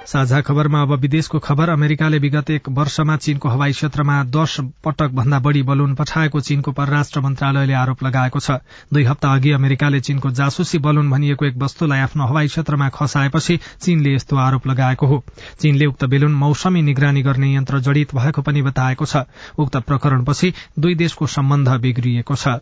साझा 0.07 0.41
खबरमा 0.41 0.81
अब 0.83 0.93
विदेशको 0.93 1.39
खबर। 1.39 1.69
अमेरिकाले 1.69 2.19
विगत 2.19 2.51
एक 2.51 2.69
वर्षमा 2.69 3.17
चीनको 3.17 3.49
हवाई 3.49 3.73
क्षेत्रमा 3.73 4.23
दश 4.25 4.57
पटक 4.85 5.11
भन्दा 5.15 5.39
बढ़ी 5.39 5.63
बलून 5.63 5.95
पठाएको 5.95 6.41
चीनको 6.41 6.73
परराष्ट्र 6.73 7.21
मन्त्रालयले 7.21 7.73
आरोप 7.73 8.03
लगाएको 8.05 8.41
छ। 8.41 8.59
दुई 8.93 9.05
हप्ता 9.05 9.33
अघि 9.35 9.51
अमेरिकाले 9.53 10.01
चीनको 10.01 10.31
जासुसी 10.31 10.79
बलून 10.79 11.11
भनिएको 11.11 11.47
एक 11.47 11.57
वस्तुलाई 11.57 12.01
आफ्नो 12.01 12.27
हवाई 12.27 12.49
क्षेत्रमा 12.49 12.89
खसाएपछि 12.89 13.59
चीनले 13.81 14.15
यस्तो 14.15 14.37
आरोप 14.37 14.67
लगाएको 14.67 15.07
हो। 15.07 15.23
चीनले 15.61 15.87
उक्त 15.87 16.05
बेलुन 16.05 16.35
मौसमी 16.35 16.83
निगरानी 16.83 17.23
गर्ने 17.23 17.55
यन्त्र 17.55 17.81
जडित 17.81 18.15
भएको 18.15 18.43
पनि 18.43 18.63
बताएको 18.63 19.07
छ। 19.07 19.25
उक्त 19.59 19.77
प्रकरणपछि 19.77 20.53
दुई 20.79 20.95
देशको 20.95 21.27
सम्बन्ध 21.27 21.69
बिग्रिएको 21.81 22.35
छ। 22.35 22.59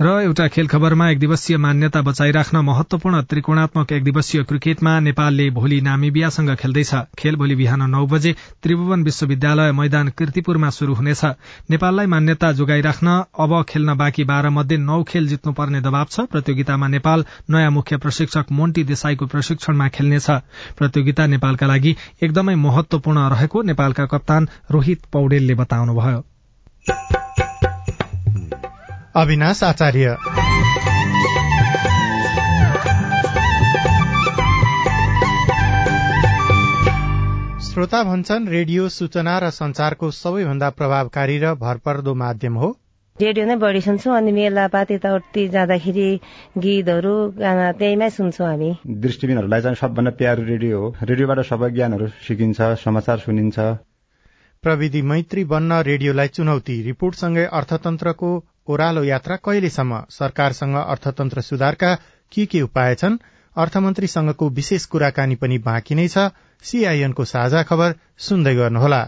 र 0.00 0.06
एउटा 0.22 0.46
खेल 0.48 0.66
खबरमा 0.68 1.08
एक 1.10 1.18
दिवसीय 1.18 1.56
मान्यता 1.56 2.00
बचाइराख्न 2.02 2.56
महत्वपूर्ण 2.64 3.20
त्रिकोणात्मक 3.20 3.92
एक 3.92 4.04
दिवसीय 4.04 4.42
क्रिकेटमा 4.42 4.92
नेपालले 5.00 5.48
भोलि 5.50 5.80
नामिबियासँग 5.80 6.54
खेल्दैछ। 6.54 6.94
खेल 7.18 7.36
भोलि 7.36 7.54
बिहान 7.54 7.82
नौ 7.90 8.04
बजे 8.06 8.34
त्रिभुवन 8.62 9.02
विश्वविद्यालय 9.04 9.72
मैदान 9.72 10.08
किर्तिपुरमा 10.18 10.70
शुरू 10.70 10.94
हुनेछ। 10.94 11.24
नेपाललाई 11.70 12.06
मान्यता 12.06 12.52
जोगाइराख्न 12.52 13.08
अब 13.42 13.62
खेल्न 13.68 13.96
बाँकी 13.98 14.24
बाह्र 14.24 14.50
मध्ये 14.50 14.78
नौ 14.78 15.02
खेल 15.02 15.28
जित्नुपर्ने 15.28 15.80
दबाव 15.80 16.06
छ। 16.10 16.30
प्रतियोगितामा 16.30 16.88
नेपाल 16.88 17.24
नयाँ 17.50 17.70
मुख्य 17.70 17.96
प्रशिक्षक 17.98 18.52
मोन्टी 18.52 18.84
देसाईको 18.84 19.26
प्रशिक्षणमा 19.26 19.88
खेल्नेछ। 19.88 20.30
प्रतियोगिता 20.78 21.26
नेपालका 21.26 21.66
लागि 21.66 21.96
एकदमै 22.22 22.54
महत्वपूर्ण 22.54 23.28
रहेको 23.34 23.62
नेपालका 23.66 24.06
कप्तान 24.06 24.48
रोहित 24.70 25.10
पौडेलले 25.12 25.54
बताउनुभयो। 25.54 26.22
अविनाश 29.14 29.62
आचार्य। 29.64 30.16
श्रोता 37.64 38.02
भन्छन् 38.04 38.48
रेडियो 38.48 38.88
सूचना 38.88 39.38
र 39.38 39.50
संचारको 39.50 40.10
सबैभन्दा 40.10 40.70
प्रभावकारी 40.70 41.38
र 41.38 41.54
भरपर्दो 41.54 42.14
माध्यम 42.14 42.54
हो। 42.54 42.68
रेडियो 43.16 43.46
नै 43.46 43.56
बढी 43.56 43.80
सुन्छौँ 43.80 44.16
अनि 44.16 44.32
मेला 44.32 44.66
पाती 44.68 44.98
जाँदाखेरि 44.98 46.08
गीतहरू 46.58 47.14
गाना 47.38 47.72
त्यहीमै 47.72 48.10
सुन्छौँ 48.10 48.46
हामी। 48.46 48.70
दृष्टिबिनहरूलाई 48.86 49.60
चाहिँ 49.62 49.76
सबभन्दा 49.76 50.10
प्यारो 50.20 50.42
रेडियो 50.44 50.80
हो। 50.80 50.94
रेडियोबाट 51.02 51.40
सबै 51.48 51.70
ज्ञानहरू 51.70 52.06
सिकिन्छ 52.28 52.60
समाचार 52.84 53.18
सुनिन्छ। 53.24 53.58
प्रविधि 54.64 55.02
मैत्री 55.02 55.44
बन्न 55.46 55.80
रेडियोलाई 55.88 56.28
चुनौती। 56.28 56.82
रिपोर्टसँगै 56.82 57.44
अर्थतन्त्रको 57.58 58.30
ओह्रालो 58.68 59.02
यात्रा 59.04 59.36
कहिलेसम्म? 59.36 60.00
सरकारसँग 60.10 60.74
अर्थतन्त्र 60.76 61.40
सुधारका 61.40 61.94
के 62.32 62.44
के 62.46 62.60
उपाय 62.62 62.94
छन्? 62.94 63.16
अर्थमन्त्रीसँगको 63.56 64.48
विशेष 64.48 64.84
कुराकानी 64.86 65.34
पनि 65.34 65.58
बाँकी 65.58 65.94
नै 65.94 66.08
छ। 66.08 66.28
सीआईएनको 66.62 67.24
साझा 67.24 67.62
खबर 67.62 67.94
सुन्दै 68.18 68.54
गर्नुहोला। 68.54 69.02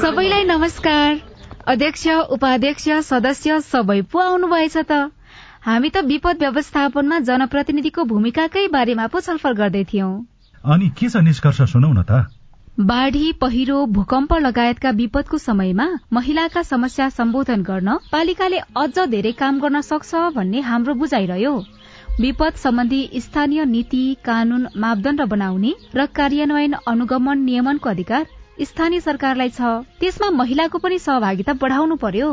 सबैलाई 0.00 0.44
नमस्कार। 0.44 1.20
अध्यक्ष 1.66 2.06
उपाध्यक्ष 2.30 2.88
सदस्य 3.08 3.60
सबै 3.60 4.00
पो 4.02 4.18
आउनुभएछ 4.18 4.76
त? 4.76 4.92
हामी 5.64 5.90
त 5.90 6.04
विपद 6.04 6.36
व्यवस्थापनमा 6.40 7.18
जनप्रतिनिधिको 7.20 8.04
भूमिकाकै 8.04 8.66
बारेमा 8.68 9.06
पो 9.06 9.20
छलफल 9.20 9.52
गर्दै 9.52 9.84
थियौं। 9.84 10.12
अनि 10.64 10.88
के 10.98 11.08
छ 11.08 11.16
निष्कर्ष 11.24 11.62
सुनौ 11.72 11.92
न 11.92 12.02
त? 12.02 12.39
बाढ़ी 12.80 13.32
पहिरो 13.40 13.78
भूकम्प 13.86 14.32
लगायतका 14.34 14.90
विपदको 14.98 15.38
समयमा 15.38 15.86
महिलाका 16.12 16.62
समस्या 16.62 17.08
सम्बोधन 17.08 17.62
गर्न 17.62 17.96
पालिकाले 18.12 18.58
अझ 18.82 19.04
धेरै 19.10 19.32
काम 19.40 19.58
गर्न 19.60 19.80
सक्छ 19.80 20.20
भन्ने 20.36 20.60
हाम्रो 20.68 20.94
बुझाइरह्यो। 20.94 21.52
विपद 22.20 22.54
सम्बन्धी 22.62 23.00
स्थानीय 23.24 23.64
नीति 23.74 24.00
कानून 24.24 24.66
मापदण्ड 24.76 25.22
बनाउने 25.32 25.72
र 25.94 26.06
कार्यान्वयन 26.16 26.76
अनुगमन 26.86 27.44
नियमनको 27.44 27.90
अधिकार 27.90 28.26
स्थानीय 28.62 29.00
सरकारलाई 29.00 29.50
छ। 29.50 29.60
त्यसमा 30.00 30.30
महिलाको 30.40 30.78
पनि 30.78 30.98
सहभागिता 31.00 31.52
बढाउनु 31.60 31.96
पर्यो। 31.96 32.32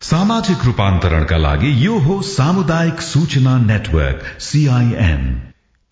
सामाजिक 0.00 0.64
रूपान्तरणका 0.64 1.36
लागि 1.36 1.70
यो 1.86 1.96
हो 1.98 2.14
सामुदायिक 2.22 3.00
सूचना 3.00 3.56
नेटवर्क 3.58 4.22
सीआईएन 4.40 5.24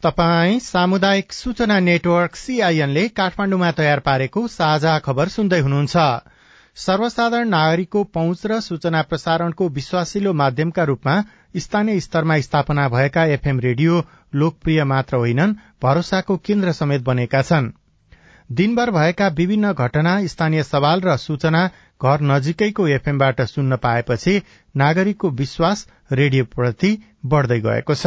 तपाई 0.02 0.58
सामुदायिक 0.60 1.32
सूचना 1.32 1.78
नेटवर्क 1.80 2.36
सीआईएनले 2.36 3.06
काठमाण्डुमा 3.18 3.70
तयार 3.70 4.00
पारेको 4.00 4.46
साझा 4.48 4.98
खबर 4.98 5.28
सुन्दै 5.28 5.60
हुनुहुन्छ। 5.60 5.96
सर्वसाधारण 6.76 7.48
नागरिकको 7.48 8.04
पहुँच 8.16 8.46
र 8.46 8.60
सूचना 8.60 9.02
प्रसारणको 9.10 9.68
विश्वासिलो 9.78 10.32
माध्यमका 10.42 10.84
रूपमा 10.84 11.16
स्थानीय 11.56 12.00
स्तरमा 12.00 12.40
स्थापना 12.40 12.88
भएका 12.88 13.24
एफएम 13.34 13.60
रेडियो 13.60 14.00
लोकप्रिय 14.34 14.84
मात्र 14.84 15.16
होइनन् 15.16 15.54
भरोसाको 15.82 16.36
केन्द्र 16.48 16.72
समेत 16.72 17.04
बनेका 17.04 17.42
छन्। 17.42 17.70
दिनभर 18.50 18.90
भएका 18.90 19.28
विभिन्न 19.28 19.73
घटना 19.73 20.14
स्थानीय 20.26 20.62
सवाल 20.62 21.00
र 21.00 21.17
सूचना 21.17 21.67
घर 22.02 22.21
नजिकैको 22.23 22.87
एफएमबाट 22.88 23.40
सुन्न 23.43 23.76
पाएपछि 23.76 24.43
नागरिकको 24.76 25.31
विश्वास 25.31 25.87
रेडियोप्रति 26.12 26.97
बढ़दै 27.26 27.61
गएको 27.61 27.95
छ। 27.95 28.07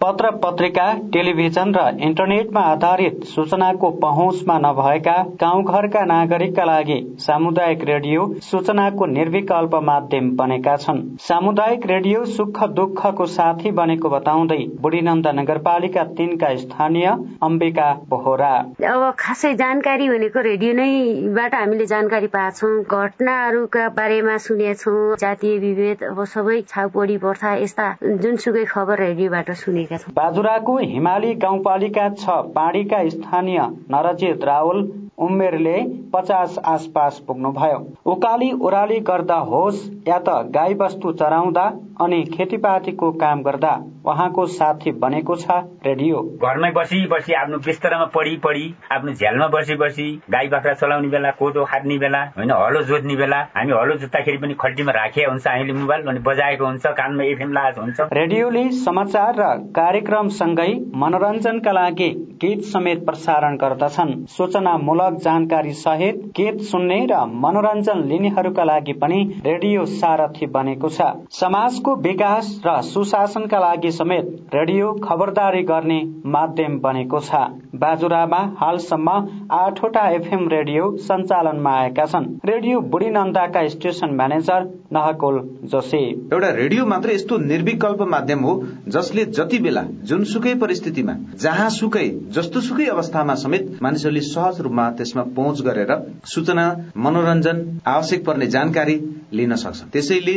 पत्र 0.00 0.28
पत्रिका 0.42 0.84
टेलिभिजन 1.12 1.72
र 1.74 1.80
इन्टरनेटमा 2.02 2.60
आधारित 2.66 3.24
सूचनाको 3.28 3.88
पहुँचमा 4.00 4.56
नभएका 4.58 5.16
गाउँघरका 5.40 6.04
नागरिकका 6.04 6.64
लागि 6.64 6.96
सामुदायिक 7.20 7.84
रेडियो 7.84 8.22
सूचनाको 8.42 9.06
निर्विकल्प 9.06 9.74
माध्यम 9.84 10.30
बनेका 10.36 10.76
छन्। 10.76 11.02
सामुदायिक 11.20 11.84
रेडियो 11.86 12.24
सुख 12.30 12.62
दुःखको 12.70 13.26
साथी 13.28 13.70
बनेको 13.72 14.08
बताउँदै 14.10 14.58
बुढीनन्द 14.80 15.26
नगरपालिका 15.40 16.04
तीनका 16.16 16.54
स्थानीय 16.56 17.06
अम्बिका 17.42 17.92
बोहरा। 18.08 18.54
अब 18.86 19.04
खासै 19.18 19.52
जानकारी 19.54 20.08
भनेको 20.08 20.40
रेडियो 20.40 20.72
नैबाट 20.80 21.54
हामीले 21.54 21.86
जानकारी 21.92 22.32
पाएछौँ। 22.38 22.72
घटनाहरूका 22.82 23.88
बारेमा 24.00 24.36
सुनेछौँ। 24.46 24.96
जातीय 25.20 25.58
विभेद 25.58 26.08
अब 26.10 26.24
सबै 26.32 26.60
छाउपडी 26.72 27.18
पर्था 27.20 27.54
यस्ता 27.58 27.92
जुनसुकै 28.16 28.64
खबर 28.72 28.98
रेडियोबाट 29.04 29.54
सुनेका 29.90 30.12
बाजुराको 30.16 30.76
हिमाली 30.78 31.34
गाउँपालिका 31.34 32.08
छ 32.10 32.30
पाँडीका 32.54 32.98
स्थानीय 33.08 33.58
नरजित 33.90 34.44
रावल 34.44 34.78
उमेरले 35.18 35.76
पचास 36.12 36.58
आसपास 36.64 37.18
पुग्नुभयो। 37.26 37.78
उकाली 38.12 38.50
ओह्राली 38.52 38.98
गर्दा 39.08 39.36
होस् 39.50 39.80
या 40.08 40.18
त 40.18 40.36
गाई 40.54 40.74
बस्तु 40.74 41.12
चराउँदा 41.12 41.64
अनि 42.00 42.22
खेतीपातीको 42.26 43.10
काम 43.20 43.42
गर्दा 43.42 43.72
उहाँको 44.06 44.44
साथी 44.48 44.90
बनेको 45.00 45.34
छ 45.36 45.56
रेडियो। 45.86 46.20
घरमै 46.40 46.70
बसी 46.72 47.00
बसी 47.06 47.32
आफ्नो 47.34 47.58
बिस्तरामा 47.66 48.04
पढी 48.14 48.36
पढी 48.44 48.64
आफ्नो 48.92 49.12
झ्यालमा 49.12 49.48
बसी 49.54 49.74
बसी 49.82 50.06
गाई 50.30 50.48
बाख्रा 50.48 50.72
चलाउने 50.74 51.08
बेला 51.08 51.30
कोदो 51.40 51.64
खाट्ने 51.64 51.98
बेला 51.98 52.22
होइन 52.36 52.50
हलो 52.52 52.82
जोत्ने 52.90 53.16
बेला 53.16 53.40
हामी 53.56 53.72
हलो 53.72 53.94
जोत्दाखेरि 53.96 54.38
पनि 54.38 54.54
खल्टीमा 54.60 54.92
राखेका 54.92 55.30
हुन्छ 55.30 55.46
हामीले 55.46 55.72
मोबाइल 55.80 56.06
अनि 56.08 56.20
बजाएको 56.28 56.66
हुन्छ 56.66 56.86
कानमा 57.00 57.24
एफएम 57.24 57.52
लागेको 57.52 57.80
हुन्छ। 57.80 58.08
रेडियोले 58.12 58.64
समाचार 58.80 59.34
र 59.38 59.50
कार्यक्रम 59.76 60.28
सँगै 60.38 60.72
मनोरञ्जनका 60.96 61.72
लागि 61.72 62.08
गीत 62.40 62.62
समेत 62.66 63.04
प्रसारण 63.06 63.56
गर्दछन्। 63.56 64.14
सूचनामूलक 64.30 65.20
जानकारी 65.20 65.72
सहित 65.76 66.24
गीत 66.36 66.60
सुन्ने 66.70 66.98
र 67.12 67.20
मनोरञ्जन 67.44 68.02
लिनेहरूका 68.08 68.64
लागि 68.64 68.92
पनि 69.02 69.20
रेडियो 69.46 69.84
सारथी 69.92 70.46
बनेको 70.56 70.88
छ। 70.90 71.12
समाजको 71.36 71.89
विकास 71.98 72.48
र 72.66 72.80
सुशासनका 72.82 73.58
लागि 73.58 73.90
समेत 73.90 74.54
रेडियो 74.54 74.92
खबरदारी 75.04 75.62
गर्ने 75.62 76.00
माध्यम 76.26 76.78
बनेको 76.78 77.20
छ। 77.20 77.40
बाजुरामा 77.76 78.40
हालसम्म 78.58 79.10
आठवटा 79.52 80.08
एफएम 80.10 80.48
रेडियो 80.48 80.90
सञ्चालनमा 81.00 81.72
आएका 81.76 82.04
छन्। 82.06 82.26
रेडियो 82.44 82.80
बुढी 82.90 83.10
नन्दाका 83.10 83.66
स्टेशन 83.68 84.14
म्यानेजर 84.14 84.68
नहकुल 84.92 85.38
जोशी 85.64 85.98
एउटा 86.32 86.48
रेडियो 86.50 86.86
मात्र 86.86 87.10
यस्तो 87.10 87.38
निर्विकल्प 87.38 88.02
माध्यम 88.08 88.40
हो 88.40 88.54
जसले 88.88 89.24
जति 89.32 89.58
बेला 89.58 89.82
जुनसुकै 90.04 90.54
परिस्थितिमा 90.54 91.14
जहाँ 91.42 91.68
सुकै 91.70 92.08
जस्तो 92.30 92.60
सुकै 92.60 92.86
अवस्थामा 92.86 93.34
समेत 93.34 93.78
मानिसहरूले 93.82 94.20
सहज 94.20 94.60
रूपमा 94.60 94.90
त्यसमा 94.90 95.22
पहुँच 95.36 95.62
गरेर 95.62 95.94
सूचना 96.26 96.66
मनोरञ्जन 96.96 97.62
आवश्यक 97.86 98.24
पर्ने 98.26 98.46
जानकारी 98.46 98.98
लिन 99.32 99.54
सक्छ 99.54 99.82
त्यसैले 99.92 100.34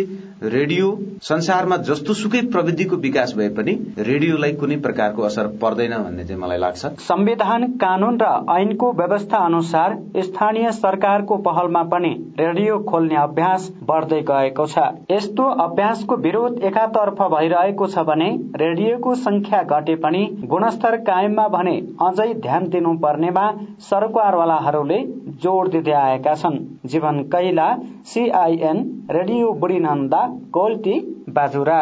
रेडियो 0.49 0.87
संसारमा 1.23 1.77
जस्तो 1.83 2.13
सुकै 2.13 2.41
प्रविधिको 2.47 2.95
विकास 2.97 3.33
भए 3.37 3.49
पनि 3.49 3.73
रेडियोलाई 3.99 4.51
कुनै 4.53 4.77
प्रकारको 4.77 5.21
असर 5.21 5.47
पर्दैन 5.61 5.93
भन्ने 5.97 6.23
चाहिँ 6.23 6.41
मलाई 6.41 6.57
लाग्छ। 6.57 6.85
संविधान 7.01 7.67
कानून 7.77 8.17
र 8.21 8.29
ऐनको 8.51 8.91
व्यवस्था 8.93 9.37
अनुसार 9.45 9.97
स्थानीय 10.23 10.71
सरकारको 10.71 11.37
पहलमा 11.43 11.83
पनि 11.93 12.13
रेडियो 12.39 12.77
खोल्ने 12.83 13.15
अभ्यास 13.15 13.71
बढ्दै 13.83 14.21
गएको 14.43 14.67
छ। 14.67 14.85
यस्तो 15.11 15.49
अभ्यासको 15.63 16.15
विरोध 16.21 16.63
एकातर्फ 16.65 17.21
भइरहेको 17.31 17.87
छ 17.87 18.05
भने 18.05 18.29
रेडियोको 18.57 19.15
संख्या 19.17 19.61
घटे 19.71 19.95
पनि 20.03 20.23
गुणस्तर 20.47 20.97
कायममा 21.03 21.47
भने 21.49 21.75
अझै 22.03 22.33
ध्यान 22.41 22.69
दिनु 22.69 22.93
पर्नेमा 22.99 23.45
सरकारवालाहरूले 23.83 24.99
जोड़ 25.41 25.67
दिँदै 25.69 25.91
आएका 25.97 26.33
छन्। 26.37 26.57
Jiwan 26.87 27.21
Kaila 27.29 27.67
CIN 28.05 28.81
radio 29.11 29.51
Budhinanda 29.55 30.21
Golti 30.53 30.99
Bajura. 31.31 31.79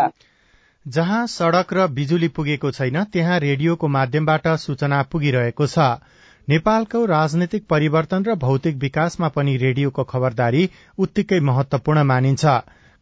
जहाँ 0.86 1.26
सड़क 1.30 1.74
र 1.74 1.88
बिजुली 1.94 2.28
पुगेको 2.32 2.72
छैन 2.72 3.04
त्यहाँ 3.14 3.40
रेडियोको 3.42 3.88
माध्यमबाट 3.90 4.48
सूचना 4.60 5.02
पुगिरहेको 5.12 5.68
छ। 5.68 5.92
नेपालको 6.50 7.06
राजनीतिक 7.06 7.66
परिवर्तन 7.70 8.24
र 8.24 8.36
भौतिक 8.36 8.76
विकासमा 8.76 9.28
पनि 9.28 9.58
रेडियोको 9.58 10.04
खबरदारी 10.04 10.70
उत्तिकै 10.98 11.40
महत्वपूर्ण 11.40 12.04
मानिन्छ। 12.04 12.46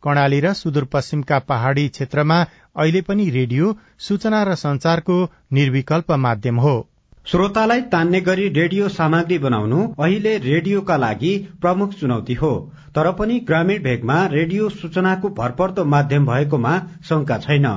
कर्णाली 0.04 0.40
र 0.40 0.54
सुदूरपश्चिमका 0.54 1.40
पहाड़ी 1.40 1.88
क्षेत्रमा 1.90 2.38
अहिले 2.76 3.02
पनि 3.02 3.30
रेडियो 3.30 3.78
सूचना 4.00 4.44
र 4.44 4.56
संचारको 4.56 5.18
निर्विकल्प 5.54 6.12
माध्यम 6.12 6.60
हो। 6.60 6.89
श्रोतालाई 7.32 7.82
तान्ने 7.90 8.20
गरी 8.22 8.48
रेडियो 8.50 8.88
सामग्री 8.90 9.38
बनाउनु 9.40 9.80
अहिले 10.04 10.32
रेडियोका 10.38 10.96
लागि 10.98 11.34
प्रमुख 11.62 11.92
चुनौती 11.94 12.34
हो। 12.34 12.50
तर 12.96 13.12
पनि 13.12 13.36
ग्रामीण 13.40 13.84
भेगमा 13.84 14.16
रेडियो 14.26 14.70
सूचनाको 14.70 15.30
भरपर्दो 15.38 15.86
माध्यम 15.86 16.26
भएकोमा 16.26 16.72
शंका 17.10 17.38
छैन। 17.38 17.68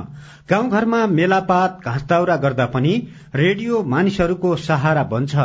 गाउँघरमा 0.49 1.05
मेलापात 1.09 1.85
घाँसदाउरा 1.85 2.35
गर्दा 2.37 2.65
पनि 2.73 2.95
रेडियो 3.35 3.83
मानिसहरूको 3.85 4.55
सहारा 4.63 5.03
बन्छ। 5.13 5.35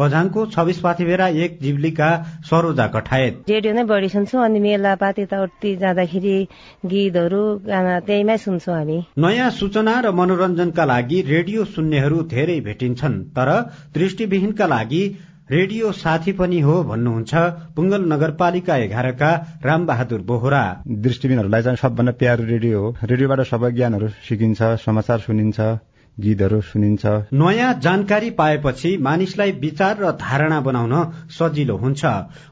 बझाङको 0.00 0.46
छब्बिस 0.54 0.78
पाथिभेरा 0.80 1.26
एक 1.44 1.58
जीवलीका 1.62 2.08
सरोजा 2.50 2.86
कठायत। 2.94 3.50
रेडियो 3.50 3.72
नै 3.74 3.84
बढी 3.84 4.08
सुन्छौँ 4.08 4.44
अनि 4.44 4.60
मेला 4.60 4.94
पात 5.02 5.18
यताउति 5.18 5.74
जाँदाखेरि 5.76 6.36
गीतहरू 6.92 7.42
गाना 7.66 7.94
त्यहीमै 8.08 8.36
सुन्छौँ 8.44 8.74
हामी। 8.74 8.98
नयाँ 9.18 9.50
सूचना 9.60 9.94
र 10.00 10.10
मनोरञ्जनका 10.12 10.84
लागि 10.84 11.18
रेडियो 11.28 11.64
सुन्नेहरू 11.74 12.22
धेरै 12.30 12.60
भेटिन्छन् 12.68 13.18
तर 13.36 13.50
दृष्टिविहीनका 13.94 14.66
लागि 14.66 15.02
रेडियो 15.50 15.90
साथी 15.92 16.32
पनि 16.38 16.58
हो 16.62 16.74
भन्नुहुन्छ 16.86 17.32
पुङ्गल 17.76 18.02
नगरपालिका 18.12 18.76
एघारका 18.86 19.30
रामबहादुर 19.64 20.20
बोहरा। 20.22 20.62
दृष्टिविहीनहरूलाई 21.06 21.62
चाहिँ 21.62 21.82
सबभन्दा 21.82 22.12
प्यारो 22.20 22.44
रेडियो 22.46 22.80
हो। 22.80 22.88
रेडियोबाट 23.02 23.40
सबै 23.50 23.70
ज्ञानहरू 23.72 24.08
सिकिन्छ 24.28 24.60
समाचार 24.86 25.18
सुनिन्छ। 25.26 25.58
गीतहरू 26.20 26.60
सुनिन्छ। 26.62 27.06
नयाँ 27.34 27.72
जानकारी 27.80 28.30
पाएपछि 28.30 28.96
मानिसलाई 29.00 29.52
विचार 29.60 29.96
र 30.00 30.10
धारणा 30.20 30.60
बनाउन 30.60 30.94
सजिलो 31.30 31.76
हुन्छ। 31.76 32.04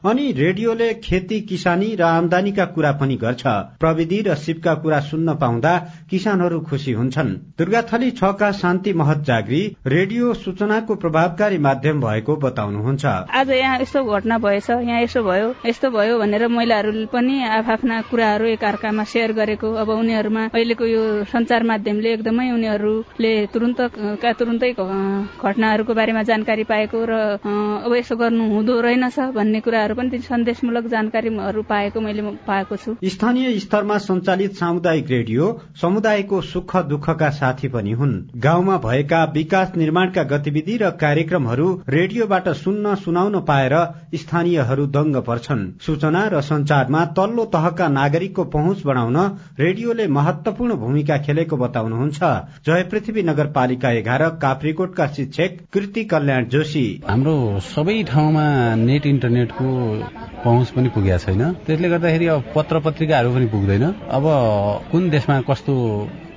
अनि 0.05 0.31
रेडियोले 0.31 0.93
खेती 1.03 1.39
किसानी 1.41 1.93
र 1.95 2.03
आमदानीका 2.03 2.65
कुरा 2.75 2.91
पनि 2.91 3.15
गर्छ। 3.15 3.43
प्रविधि 3.79 4.21
र 4.21 4.35
सिपका 4.37 4.73
कुरा 4.75 4.99
सुन्न 5.09 5.35
पाउँदा 5.35 5.73
किसानहरू 6.09 6.59
खुसी 6.69 6.91
हुन्छन्। 6.91 7.29
दुर्गाथली 7.59 8.11
छका 8.11 8.51
शान्ति 8.53 8.93
महत 8.93 9.23
जागरी 9.23 9.61
रेडियो 9.87 10.33
सूचनाको 10.35 10.95
प्रभावकारी 10.95 11.57
माध्यम 11.59 12.01
भएको 12.01 12.35
बताउनुहुन्छ। 12.37 13.05
आज 13.05 13.49
यहाँ 13.51 13.79
यस्तो 13.79 14.03
घटना 14.05 14.37
भएछ 14.37 14.69
यहाँ 14.69 15.01
यसो 15.01 15.23
भयो 15.23 15.53
यस्तो 15.65 15.89
भयो 15.91 16.17
भनेर 16.19 16.47
महिलाहरूले 16.49 17.05
पनि 17.05 17.41
आफ्ना 17.43 18.01
कुराहरू 18.09 18.45
एकअर्कामा 18.47 19.03
सेयर 19.05 19.31
गरेको। 19.33 19.73
अब 19.75 19.89
उनीहरूमा 19.91 20.43
अहिलेको 20.47 20.85
यो 20.85 21.03
संचार 21.25 21.63
माध्यमले 21.63 22.13
एकदमै 22.13 22.49
उनीहरूले 22.51 23.33
तुरुन्तका 23.59 24.31
तुरुन्तै 24.39 24.71
घटनाहरूको 24.71 25.93
बारेमा 25.93 26.21
जानकारी 26.23 26.63
पाएको 26.63 26.99
र 27.09 27.13
अब 27.43 27.91
यसो 27.93 28.15
गर्नु 28.15 28.43
हुँदो 28.55 28.73
रहेनछ 28.79 29.19
भन्ने 29.35 29.59
कुराहरू 29.59 29.95
पनि 29.95 30.19
सन्देशमूलक 30.23 30.85
जानकारीहरू 30.87 31.61
पाएको 31.67 31.99
मैले 31.99 32.21
पाएको 32.47 32.75
छु। 32.77 32.95
स्थानीय 33.05 33.59
स्तरमा 33.59 33.97
सञ्चालित 33.99 34.55
सामुदायिक 34.55 35.09
रेडियो 35.09 35.45
समुदायको 35.75 36.41
सुख 36.41 36.75
दुःखका 36.87 37.29
साथी 37.35 37.67
पनि 37.67 37.91
हुन्। 37.99 38.13
गाउँमा 38.39 38.77
भएका 38.79 39.23
विकास 39.33 39.73
निर्माणका 39.75 40.23
गतिविधि 40.31 40.77
र 40.77 40.89
कार्यक्रमहरू 40.95 41.67
रेडियोबाट 41.89 42.47
सुन्न 42.55 42.95
सुनाउन 42.95 43.39
पाएर 43.43 43.75
स्थानीयहरू 44.15 44.85
दङ्ग 44.95 45.15
पर्छन्। 45.27 45.67
सूचना 45.81 46.23
र 46.27 46.41
संचारमा 46.43 47.03
तल्लो 47.19 47.45
तहका 47.51 47.87
नागरिकको 47.89 48.43
पहुँच 48.55 48.85
बढाउन 48.85 49.17
रेडियोले 49.59 50.07
महत्वपूर्ण 50.09 50.75
भूमिका 50.77 51.17
खेलेको 51.19 51.57
बताउनुहुन्छ। 51.57 52.19
जय 52.65 52.83
पृथ्वी 52.91 53.21
नगरपालिका 53.39 53.89
एघार 53.91 54.23
काप्रीकोटका 54.41 55.07
शिक्षक 55.07 55.57
कृति 55.73 56.03
कल्याण 56.03 56.45
जोशी। 56.45 56.85
हाम्रो 57.07 57.35
सबै 57.63 58.03
ठाउँमा 58.03 58.43
नेट 58.75 59.05
इन्टरनेटको 59.05 59.67
पहुँच 60.43 60.69
पनि 60.75 60.89
पुगेको 60.89 61.17
छैन। 61.17 61.41
त्यसले 61.65 61.89
गर्दाखेरि 61.89 62.27
अब 62.27 62.43
पत्र 62.55 62.79
पत्रिकाहरू 62.79 63.29
पनि 63.33 63.45
पुग्दैन। 63.47 63.83
अब 64.11 64.23
कुन 64.91 65.09
देशमा 65.09 65.41
कस्तो 65.49 65.75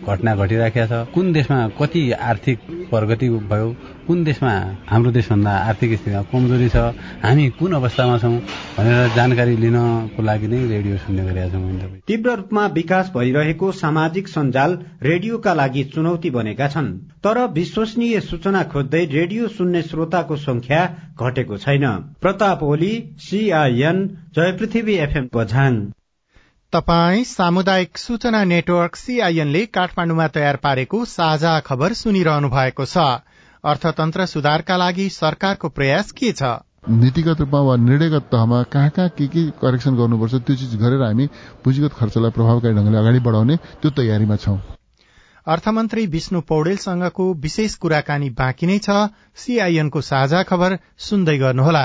घटना 0.02 0.34
घटिराखेको 0.36 0.86
छ। 0.86 1.06
कुन 1.14 1.32
देशमा 1.32 1.58
कति 1.78 2.10
आर्थिक 2.12 2.58
प्रगति 2.90 3.28
भयो? 3.50 3.68
कुन 4.06 4.24
देशमा 4.24 4.52
हाम्रो 4.88 5.10
देशभन्दा 5.12 5.50
आर्थिक 5.50 5.90
स्थितिमा 5.98 6.22
कमजोरी 6.32 6.68
छ? 6.68 6.76
हामी 7.22 7.48
कुन 7.58 7.72
अवस्थामा 7.72 8.18
छौँ 8.18 8.36
भनेर 8.76 9.14
जानकारी 9.16 9.56
लिनको 9.56 10.22
लागि 10.22 10.46
नै 10.48 10.58
रेडियो 10.68 10.96
सुन्ने 10.98 11.24
गरेका 11.24 11.48
छौँ 11.48 12.00
तीव्र 12.06 12.34
रूपमा 12.36 12.66
विकास 12.74 13.12
भइरहेको 13.16 13.70
सामाजिक 13.72 14.28
सञ्जाल 14.28 14.78
रेडियोका 15.02 15.54
लागि 15.54 15.84
चुनौती 15.94 16.30
बनेका 16.30 16.68
छन्। 16.68 16.90
तर 17.24 17.46
विश्वसनीय 17.52 18.20
सूचना 18.22 18.62
खोज्दै 18.72 19.04
रेडियो 19.12 19.48
सुन्ने 19.48 19.82
श्रोताको 19.82 20.36
संख्या 20.42 20.84
घटेको 21.20 21.56
छैन। 21.58 21.86
Pratap 22.20 22.62
Oli 22.64 22.94
CIN 23.20 24.06
Jay 24.36 24.52
Prithvi 24.52 24.94
FM 24.98 25.28
Bajhang. 25.34 25.74
तपाई 26.72 27.24
सामुदायिक 27.24 27.98
सूचना 27.98 28.42
नेटवर्क 28.44 28.94
सीआईएनले 28.96 29.64
काठमाण्डुमा 29.76 30.26
तयार 30.28 30.56
पारेको 30.56 31.04
साझा 31.04 31.50
खबर 31.66 31.92
सुनिरहनु 31.92 32.48
भएको 32.48 32.84
छ। 32.84 33.02
अर्थतन्त्र 33.64 34.26
सुधारका 34.26 34.76
लागि 34.76 35.08
सरकारको 35.16 35.68
प्रयास 35.68 36.12
के 36.12 36.30
छ? 36.32 36.42
नीतिगत 36.88 37.40
रूपमा 37.40 37.60
वा 37.60 37.76
निर्णयगत 37.76 38.28
तहमा 38.32 38.62
कहाँ 38.72 38.90
कहाँ 38.90 39.08
के 39.18 39.26
के 39.28 39.44
करेक्सन 39.60 39.96
गर्नुपर्छ 39.96 40.34
त्यो 40.34 40.56
चिज 40.56 40.74
गरेर 40.80 41.02
हामी 41.02 41.26
पुँजीगत 41.64 41.92
खर्चलाई 41.92 42.30
प्रभावकारी 42.38 42.74
ढंगले 42.74 42.98
अगाडि 42.98 43.20
बढाउने 43.28 43.56
त्यो 43.82 43.90
तयारीमा 44.00 44.36
छौं। 44.36 44.58
अर्थमन्त्री 45.46 46.06
विष्णु 46.06 46.40
पौडेलसँगको 46.48 47.32
विशेष 47.44 47.74
कुराकानी 47.84 48.30
बाँकी 48.40 48.66
नै 48.66 48.78
छ। 48.78 49.12
सीआईएनको 49.36 50.00
साझा 50.08 50.42
खबर 50.48 50.78
सुन्दै 51.08 51.36
गर्नुहोला। 51.38 51.84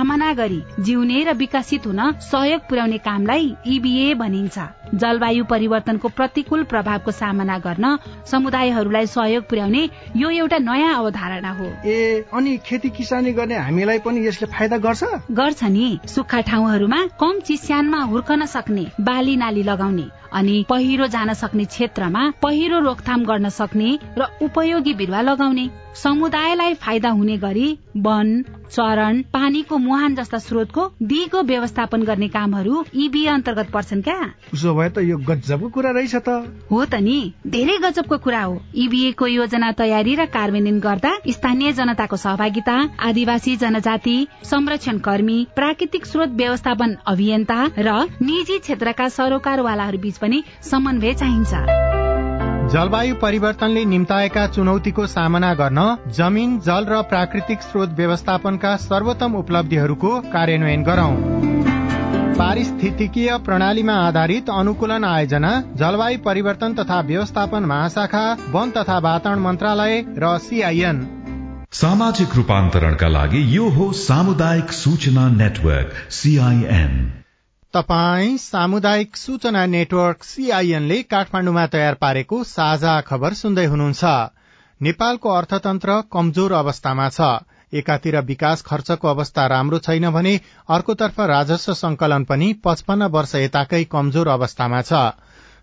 सामना 0.01 0.33
गरी 0.33 0.61
जिउने 0.79 1.17
र 1.23 1.33
विकसित 1.37 1.85
हुन 1.85 1.99
सहयोग 2.25 2.61
पुर्याउने 2.69 2.97
कामलाई 3.05 3.55
इबिए 3.69 4.13
भनिन्छ। 4.17 4.80
जलवायु 4.93 5.43
परिवर्तनको 5.45 6.07
प्रतिकूल 6.09 6.63
प्रभावको 6.63 7.11
सामना 7.11 7.57
गर्न 7.57 7.97
समुदायहरूलाई 8.25 9.05
सहयोग 9.07 9.43
पुर्याउने 9.43 9.89
यो 10.17 10.29
एउटा 10.29 10.57
नयाँ 10.57 10.93
अवधारणा 10.95 11.51
हो। 11.51 11.65
ए 11.85 12.25
अनि 12.33 12.57
खेती 12.65 12.89
किसानी 12.89 13.33
गर्ने 13.33 13.55
हामीलाई 13.57 13.99
पनि 13.99 14.27
यसले 14.27 14.47
फाइदा 14.47 14.77
गर्छ? 14.77 15.03
गर्छ 15.31 15.63
नि। 15.63 15.99
सुक्खा 16.07 16.41
ठाउँहरूमा 16.41 17.05
कम 17.19 17.39
चिस्यानमा 17.39 18.01
हुर्कन 18.03 18.45
सक्ने 18.45 18.87
बाली 19.01 19.35
नाली 19.35 19.63
लगाउने 19.63 20.07
अनि 20.33 20.65
पहिरो 20.69 21.07
जान 21.07 21.33
सक्ने 21.33 21.65
क्षेत्रमा 21.65 22.29
पहिरो 22.41 22.79
रोकथाम 22.79 23.23
गर्न 23.25 23.49
सक्ने 23.49 23.99
र 24.17 24.27
उपयोगी 24.41 24.93
बिरुवा 24.93 25.21
लगाउने। 25.21 25.69
समुदायलाई 25.95 26.73
फाइदा 26.73 27.09
हुने 27.09 27.37
गरी 27.37 27.67
वन 27.97 28.43
चरण 28.71 29.21
पानीको 29.33 29.77
मुहान 29.77 30.15
जस्ता 30.15 30.37
स्रोतको 30.37 30.87
दिगो 31.03 31.41
व्यवस्थापन 31.43 32.03
गर्ने 32.03 32.27
कामहरू 32.27 32.85
इबी 32.95 33.25
अन्तर्गत 33.25 33.71
पर्छन् 33.71 34.01
क्या? 34.01 34.19
उसो 34.53 34.73
भए 34.81 34.89
त 34.89 35.05
यो 35.05 35.17
गजबको 35.29 35.69
कुरा 35.69 35.91
रहेछ 35.91 36.15
त। 36.17 36.29
हो 36.71 36.83
त 36.85 37.01
नि 37.01 37.17
धेरै 37.47 37.77
गजबको 37.83 38.17
कुरा 38.17 38.41
हो। 38.43 38.57
इबिए 38.83 39.11
को 39.13 39.27
योजना 39.27 39.71
तयारी 39.77 40.15
र 40.15 40.25
कार्यान्वयन 40.33 40.79
गर्दा 40.79 41.11
स्थानीय 41.29 41.71
जनताको 41.73 42.17
सहभागिता 42.17 42.77
आदिवासी 43.07 43.55
जनजाति 43.57 44.17
संरक्षण 44.51 44.97
कर्मी 45.05 45.37
प्राकृतिक 45.55 46.05
स्रोत 46.05 46.35
व्यवस्थापन 46.35 46.97
अभियन्ता 47.07 47.59
र 47.79 47.97
निजी 48.21 48.57
क्षेत्रका 48.59 49.07
सरोकारवालाहरू 49.11 49.97
बीच 49.99 50.17
पनि 50.17 50.43
समन्वय 50.71 51.13
चाहिन्छ। 51.13 51.79
जलवायु 52.71 53.15
परिवर्तनले 53.21 53.83
निम्ताएका 53.85 54.45
चुनौतीको 54.47 55.07
सामना 55.07 55.53
गर्न 55.53 55.79
जमिन 56.15 56.57
जल 56.67 56.85
र 56.89 57.01
प्राकृतिक 57.11 57.61
स्रोत 57.61 57.99
व्यवस्थापनका 57.99 58.75
सर्वोत्तम 58.85 59.35
उपलब्धिहरूको 59.35 60.19
कार्यान्वयन 60.31 60.83
गरौं। 60.83 61.80
पारिस्थितिकीय 62.41 63.29
प्रणालीमा 63.37 63.95
आधारित 64.03 64.49
अनुकूलन 64.49 65.03
आयोजना 65.05 65.49
जलवायु 65.79 66.19
परिवर्तन 66.19 66.73
तथा 66.73 66.99
व्यवस्थापन 67.09 67.65
महाशाखा 67.65 68.21
वन 68.53 68.71
तथा 68.77 68.97
वातावरण 68.97 69.39
मन्त्रालय 69.39 69.93
र 70.17 70.31
सीआईएन। 70.45 70.97
सामाजिक 71.71 72.33
रूपान्तरणका 72.35 73.07
लागि 73.07 73.41
यो 73.57 73.67
हो 73.75 73.91
सामुदायिक 73.99 74.71
सूचना 74.71 75.27
नेटवर्क 75.35 75.93
सीआईएन। 76.11 76.97
तपाई 77.73 78.37
सामुदायिक 78.37 79.17
सूचना 79.17 79.65
नेटवर्क 79.75 80.23
सीआईएनले 80.23 81.01
काठमाण्डुमा 81.13 81.65
तयार 81.67 82.01
पारेको 82.01 82.43
साझा 82.55 82.99
खबर 83.11 83.33
सुन्दै 83.43 83.65
हुनुहुन्छ। 83.65 84.03
नेपालको 84.81 85.37
अर्थतन्त्र 85.37 86.01
कमजोर 86.13 86.59
अवस्थामा 86.63 87.09
छ। 87.09 87.31
एकातिर 87.73 88.19
विकास 88.25 88.61
खर्चको 88.61 89.07
अवस्था 89.07 89.45
राम्रो 89.47 89.79
छैन 89.79 90.09
भने 90.11 90.39
अर्कोतर्फ 90.69 91.19
राजस्व 91.29 91.73
संकलन 91.73 92.23
पनि 92.23 92.53
पचपन्न 92.63 93.03
वर्ष 93.09 93.35
यताकै 93.37 93.83
कमजोर 93.91 94.27
अवस्थामा 94.29 94.81
छ। 94.81 95.11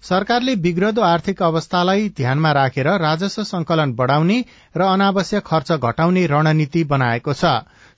सरकारले 0.02 0.54
बिग्रदो 0.56 1.02
आर्थिक 1.02 1.42
अवस्थालाई 1.42 2.08
ध्यानमा 2.16 2.50
राखेर 2.52 2.88
राजस्व 2.98 3.42
संकलन 3.44 3.92
बढ़ाउने 3.92 4.36
र 4.76 4.82
अनावश्यक 4.84 5.42
खर्च 5.46 5.72
घटाउने 5.72 6.26
रणनीति 6.26 6.82
बनाएको 6.84 7.32
छ। 7.32 7.44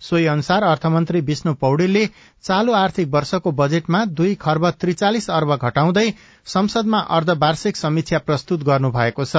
सोही 0.02 0.26
अनुसार 0.26 0.62
अर्थमन्त्री 0.64 1.20
विष्णु 1.20 1.52
पौडेलले 1.60 2.04
चालू 2.44 2.72
आर्थिक 2.74 3.08
वर्षको 3.08 3.52
बजेटमा 3.52 4.04
दुई 4.16 4.34
खर्ब 4.40 4.68
त्रिचालिस 4.80 5.28
अर्ब 5.30 5.54
घटाउँदै 5.56 6.08
संसदमा 6.46 6.98
अर्धवार्षिक 7.16 7.76
समीक्षा 7.76 8.18
प्रस्तुत 8.24 8.64
गर्नु 8.64 8.90
भएको 8.90 9.24
छ। 9.24 9.36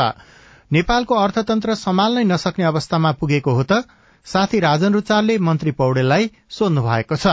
नेपालको 0.71 1.15
अर्थतन्त्र 1.17 1.75
सम्हाल्नै 1.75 2.23
नसक्ने 2.25 2.65
अवस्थामा 2.65 3.12
पुगेको 3.17 3.51
हो 3.51 3.63
त 3.63 3.81
साथी 4.27 4.60
राजन 4.60 4.93
रुचालले 4.93 5.38
मन्त्री 5.39 5.71
पौडेललाई 5.73 6.29
सोध्नु 6.49 6.81
भएको 6.81 7.15
छ। 7.15 7.27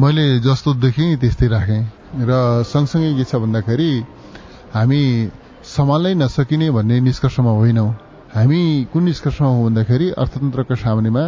मैले 0.00 0.24
जस्तो 0.40 0.74
देखेँ 0.80 1.16
त्यस्तै 1.20 1.46
राखेँ। 1.46 1.82
र 2.16 2.32
सँगसँगै 2.64 3.12
के 3.14 3.24
छ 3.24 3.36
भन्दाखेरि 3.36 3.90
हामी 4.74 5.00
सम्हाल्नै 5.66 6.14
नसकिने 6.14 6.70
भन्ने 6.70 6.96
निष्कर्षमा 7.00 7.52
होइनौ। 7.52 7.86
हामी 8.34 8.60
कुन 8.92 9.02
निष्कर्षमा 9.04 9.48
हो 9.48 9.64
भन्दाखेरि 9.64 10.06
अर्थतन्त्रका 10.16 10.74
सामुन्नेमा 10.74 11.24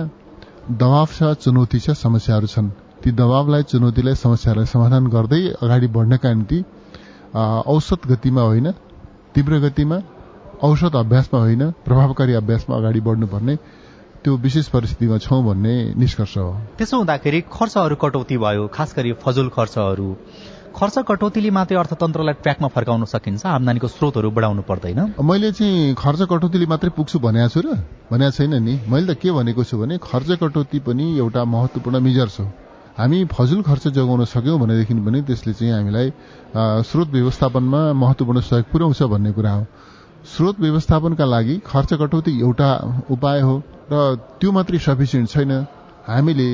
दबाव 0.81 1.09
छ 1.13 1.21
चुनौती 1.45 1.79
छ 1.79 1.91
समस्याहरू 1.93 2.47
छन्। 2.47 2.69
ती 3.03 3.11
दबावलाई 3.13 3.63
चुनौतीलाई 3.69 4.15
समस्यालाई 4.17 4.67
समाधान 4.75 5.05
गर्दै 5.15 5.43
अगाडि 5.61 5.89
बढ्नका 5.93 6.29
निम्ति 6.33 6.59
औसत 7.69 8.01
गतिमा 8.09 8.43
होइन 8.43 8.69
तीव्र 9.35 9.59
गतिमा 9.67 9.99
औसत 10.63 10.97
अभ्यासमा 10.97 11.39
होइन 11.41 11.63
प्रभावकारी 11.85 12.33
अभ्यासमा 12.41 12.77
अगाडि 12.77 13.01
बढ्नुपर्ने 13.01 13.55
त्यो 14.23 14.37
विशेष 14.39 14.67
परिस्थितिमा 14.69 15.19
छौँ 15.19 15.43
भन्ने 15.45 15.75
निष्कर्ष 15.99 16.37
हो। 16.39 16.51
त्यसो 16.79 16.97
हुँदाखेरि 16.97 17.41
खर्चहरू 17.51 17.97
कटौती 17.99 18.37
भयो 18.39 18.67
खास 18.71 18.95
गरी 18.97 19.13
फजुल 19.19 19.49
खर्चहरू। 19.51 20.09
खर्च 20.73 20.97
कटौतीले 21.09 21.51
मात्रै 21.51 21.77
अर्थतन्त्रलाई 21.79 22.35
ट्र्याकमा 22.43 22.69
फर्काउन 22.71 23.05
सकिन्छ 23.05 23.47
आमदानीको 23.47 23.89
स्रोतहरू 23.89 24.31
बढाउनु 24.31 24.63
पर्दैन। 24.63 25.01
मैले 25.21 25.51
चाहिँ 25.53 25.95
खर्च 25.99 26.21
कटौतीले 26.31 26.67
मात्रै 26.71 26.91
पुग्छु 26.97 27.19
भनेको 27.19 27.49
छु 27.51 27.61
र? 27.67 27.69
भनेको 28.09 28.31
छैन 28.31 28.55
नि। 28.63 28.75
मैले 28.87 29.11
त 29.11 29.19
के 29.19 29.31
भनेको 29.35 29.63
छु 29.67 29.77
भने 29.83 29.99
खर्च 29.99 30.31
कटौती 30.39 30.79
पनि 30.87 31.05
एउटा 31.19 31.43
महत्वपूर्ण 31.45 31.99
मिजर 32.01 32.29
छ। 32.31 32.47
हामी 32.95 33.19
फजुल 33.27 33.63
खर्च 33.69 33.85
जोगाउन 33.97 34.25
सक्यौँ 34.25 34.59
भनेदेखि 34.63 34.95
पनि 34.95 35.19
त्यसले 35.29 35.53
चाहिँ 35.53 35.73
हामीलाई 35.73 36.09
स्रोत 36.89 37.09
व्यवस्थापनमा 37.11 37.81
महत्वपूर्ण 37.93 38.41
सहयोग 38.41 38.67
पुर्याउँछ 38.73 39.03
भन्ने 39.03 39.33
कुरा 39.33 39.53
हो। 39.53 39.65
स्रोत 40.23 40.61
व्यवस्थापनका 40.61 41.25
लागि 41.25 41.55
खर्च 41.67 41.95
कटौती 42.01 42.33
एउटा 42.41 42.71
उपाय 43.11 43.41
हो 43.43 43.55
र 43.93 43.95
त्यो 44.41 44.51
मात्रै 44.53 44.79
सफिसियन्ट 44.79 45.29
छैन। 45.29 45.53
हामीले 46.07 46.49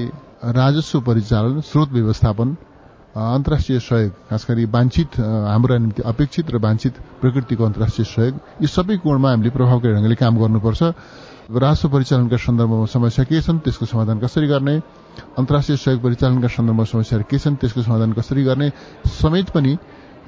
राजस्व 0.57 1.01
परिचालन 1.09 1.61
स्रोत 1.61 1.89
व्यवस्थापन 1.93 2.49
अन्तर्राष्ट्रिय 3.17 3.79
सहयोग 3.81 4.13
खास 4.31 4.47
गरी 4.49 4.65
वाञ्छित 4.73 5.21
हाम्रा 5.21 5.77
निम्ति 5.79 6.03
अपेक्षित 6.07 6.51
र 6.51 6.57
वाञ्छित 6.65 6.95
प्रकृतिको 7.21 7.65
अन्तर्राष्ट्रिय 7.65 8.07
सहयोग 8.15 8.35
यी 8.63 8.67
सबै 8.67 8.97
कोणमा 9.05 9.29
हामीले 9.31 9.51
प्रभावकारी 9.51 9.93
ढङ्गले 9.95 10.17
काम 10.23 10.35
गर्नुपर्छ। 10.39 10.83
राजस्व 11.49 11.89
परिचालनका 11.89 12.37
सन्दर्भमा 12.37 12.87
समस्या 12.93 13.25
के 13.25 13.41
छन् 13.41 13.59
त्यसको 13.65 13.87
समाधान 13.93 14.19
कसरी 14.21 14.47
गर्ने? 14.47 14.77
अन्तर्राष्ट्रिय 15.39 15.77
सहयोग 15.77 16.01
परिचालनका 16.03 16.49
सन्दर्भमा 16.57 16.85
समस्याहरू 16.85 17.25
के 17.31 17.39
छन् 17.39 17.57
त्यसको 17.57 17.83
समाधान 17.83 18.13
कसरी 18.13 18.43
गर्ने? 18.45 18.69
समेत 19.21 19.49
पनि 19.51 19.73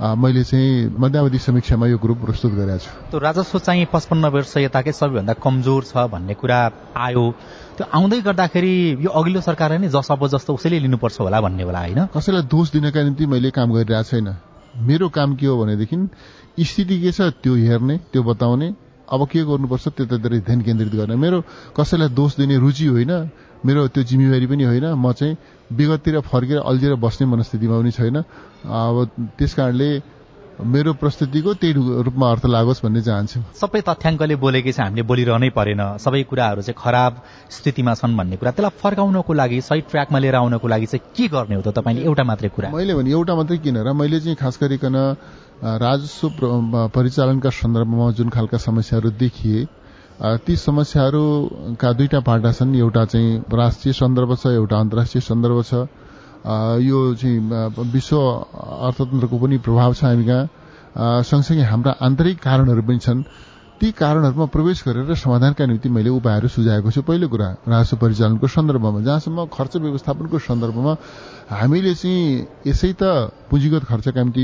मैले 0.00 0.42
चाहिँ 0.44 0.96
मध्यावधि 0.96 1.38
समीक्षामा 1.38 1.86
यो 1.86 1.98
ग्रुप 2.00 2.18
प्रस्तुत 2.24 2.52
गरेको 2.56 2.78
छु। 2.80 2.90
त्यो 3.12 3.18
राजस्व 3.20 3.58
चाहिँ 3.60 3.84
पचपन्न 3.92 4.24
वर्ष 4.32 4.56
यताकै 4.56 4.92
सबैभन्दा 4.96 5.32
कमजोर 5.36 5.82
छ 5.84 6.08
भन्ने 6.08 6.34
कुरा 6.40 6.60
आयो। 6.96 7.24
त्यो 7.76 7.84
आउँदै 7.84 8.20
गर्दाखेरि 8.24 9.04
यो 9.04 9.10
अघिल्लो 9.12 9.40
सरकारले 9.44 9.78
नै 9.84 9.88
जस 9.92 10.08
अब 10.08 10.26
जस्तो 10.32 10.56
उसैले 10.56 10.80
लिनुपर्छ 10.88 11.20
होला 11.20 11.40
भन्ने 11.44 11.62
होला 11.68 11.80
होइन? 11.84 12.00
कसैलाई 12.16 12.42
दोष 12.48 12.66
दिनका 12.72 13.00
निम्ति 13.02 13.26
मैले 13.28 13.50
काम 13.52 13.68
गरिरहेको 13.76 14.08
छैन। 14.08 14.28
मेरो 14.88 15.08
काम 15.12 15.36
के 15.36 15.46
हो 15.46 15.54
भनेदेखि 15.60 15.96
स्थिति 16.64 16.96
के 17.02 17.12
छ 17.12 17.20
त्यो 17.44 17.54
हेर्ने 17.60 17.96
त्यो 18.08 18.22
बताउने 18.24 18.68
अब 19.04 19.20
के 19.28 19.44
गर्नुपर्छ 19.44 19.88
त्यतातिर 20.00 20.32
ध्यान 20.48 20.60
केन्द्रित 20.64 20.94
गर्ने। 20.96 21.16
मेरो 21.16 21.38
कसैलाई 21.76 22.08
दोष 22.16 22.36
दिने 22.40 22.56
रुचि 22.56 22.86
होइन 22.88 23.12
मेरो 23.64 23.80
त्यो 23.92 24.02
जिम्मेवारी 24.08 24.46
पनि 24.46 24.64
होइन। 24.64 24.86
म 24.94 25.12
चाहिँ 25.12 25.36
विगततिर 25.70 26.20
फर्केर 26.24 26.58
अल्झिएर 26.64 26.94
बस्ने 26.96 27.26
मनस्थितिमा 27.26 27.76
पनि 27.80 27.90
छैन। 27.90 28.16
अब 28.64 28.96
त्यस 29.38 29.54
कारणले 29.54 29.90
मेरो 30.60 30.92
प्रस्तुतिको 31.00 31.52
त्यही 31.56 31.72
रूपमा 32.04 32.26
अर्थ 32.30 32.44
लागोस् 32.46 32.84
भन्ने 32.84 33.00
चाहन्छु 33.00 33.40
सबै 33.56 33.80
तथ्याङ्कले 33.80 34.36
बोलेकै 34.36 34.72
छ 34.76 34.80
हामीले 34.84 35.08
बोलिरहनै 35.08 35.48
परेन। 35.56 35.96
सबै 35.96 36.22
कुराहरू 36.28 36.60
चाहिँ 36.60 36.76
खराब 36.76 37.12
स्थितिमा 37.48 37.92
छन् 37.96 38.16
भन्ने 38.16 38.36
कुरा। 38.36 38.50
त्यसलाई 38.52 38.76
फर्काउनको 38.76 39.32
लागि 39.40 39.60
सही 39.64 39.80
ट्र्याकमा 39.88 40.18
लिएर 40.20 40.36
आउनको 40.36 40.66
लागि 40.68 40.86
चाहिँ 40.92 41.04
के 41.16 41.28
गर्ने 41.32 41.54
हो 41.56 41.62
त 41.64 41.72
तपाईँले? 41.72 42.04
एउटा 42.04 42.24
मात्रै 42.28 42.48
कुरा। 42.52 42.68
मैले 42.76 42.92
भने 42.92 43.08
एउटा 43.08 43.34
मात्रै 43.40 43.58
किन 43.64 43.76
र 43.80 43.92
मैले 43.96 44.20
चाहिँ 44.20 44.36
खास 44.36 44.54
गरिकन 44.60 44.96
राजस्व 45.64 46.28
परिचालनका 46.92 47.50
सन्दर्भमा 47.50 48.10
जुन 48.20 48.28
खालका 48.28 48.58
समस्याहरू 48.60 49.10
देखिए 49.16 49.64
ती 50.20 50.56
समस्याहरूका 50.56 51.92
दुईटा 51.96 52.20
पाटा 52.20 52.52
छन्। 52.52 52.74
एउटा 52.76 53.04
चाहिँ 53.04 53.40
राष्ट्रिय 53.48 53.92
सन्दर्भ 53.96 54.34
छ 54.36 54.46
एउटा 54.52 54.76
अन्तर्राष्ट्रिय 54.78 55.20
सन्दर्भ 55.24 55.62
छ। 55.64 55.72
यो 56.84 56.98
चाहिँ 57.16 57.40
विश्व 57.92 58.16
अर्थतन्त्रको 58.20 59.36
पनि 59.40 59.56
प्रभाव 59.64 59.94
छ 59.94 60.04
हामी 60.04 60.24
कहाँ 60.28 61.22
सँगसँगै 61.24 61.64
हाम्रा 61.64 61.92
आन्तरिक 62.04 62.36
कारणहरू 62.36 62.82
पनि 62.84 62.98
छन्। 63.00 63.22
ती 63.80 63.90
कारणहरूमा 63.96 64.46
प्रवेश 64.52 64.84
गरेर 64.84 65.14
समाधानका 65.16 65.64
निम्ति 65.66 65.88
मैले 65.88 66.10
उपायहरू 66.12 66.48
सुझाएको 66.52 66.90
छु। 66.92 67.00
पहिलो 67.00 67.28
कुरा 67.32 67.48
राजस्व 67.64 67.96
परिचालनको 67.96 68.46
सन्दर्भमा 68.46 69.00
जहाँसम्म 69.00 69.48
खर्च 69.56 69.76
व्यवस्थापनको 69.80 70.36
सन्दर्भमा 70.36 70.92
हामीले 71.48 71.94
चाहिँ 71.96 72.68
यसै 72.68 72.92
त 72.92 73.32
पुँजीगत 73.48 73.88
खर्चका 73.88 74.20
निम्ति 74.20 74.42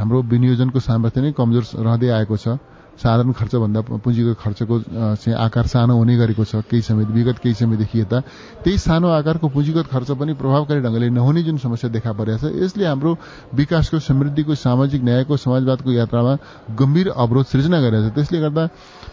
हाम्रो 0.00 0.22
विनियोजनको 0.32 0.80
सामर्थ्य 0.80 1.20
नै 1.20 1.32
कमजोर 1.36 1.64
रहँदै 1.84 2.08
आएको 2.08 2.36
छ। 2.36 2.56
साधारण 3.00 3.32
खर्चभन्दा 3.32 3.80
पुँजीको 4.04 4.32
खर्चको 4.44 4.74
चाहिँ 5.16 5.36
आकार 5.40 5.66
सानो 5.66 5.96
हुने 5.96 6.16
गरेको 6.16 6.44
छ। 6.44 6.60
केही 6.68 6.82
समय 6.84 7.04
विगत 7.16 7.38
केही 7.40 7.54
समयदेखि 7.56 8.00
यता। 8.00 8.20
त्यही 8.64 8.78
सानो 8.78 9.08
आकारको 9.08 9.48
पुँजीगत 9.48 9.86
खर्च 9.88 10.10
पनि 10.20 10.32
प्रभावकारी 10.36 10.80
ढङ्गले 10.84 11.08
नहुने 11.08 11.42
जुन 11.42 11.56
समस्या 11.64 11.90
देखा 11.90 12.12
परेको 12.12 12.38
छ 12.44 12.52
यसले 12.60 12.84
हाम्रो 12.84 13.16
विकासको 13.56 13.98
समृद्धिको 13.98 14.54
सामाजिक 14.54 15.00
न्यायको 15.02 15.36
समाजवादको 15.36 15.90
यात्रामा 15.92 16.34
गम्भीर 16.76 17.08
अवरोध 17.16 17.46
सृजना 17.48 17.80
गरेको 17.80 18.08
छ। 18.08 18.14
त्यसले 18.14 18.38
गर्दा 18.40 18.64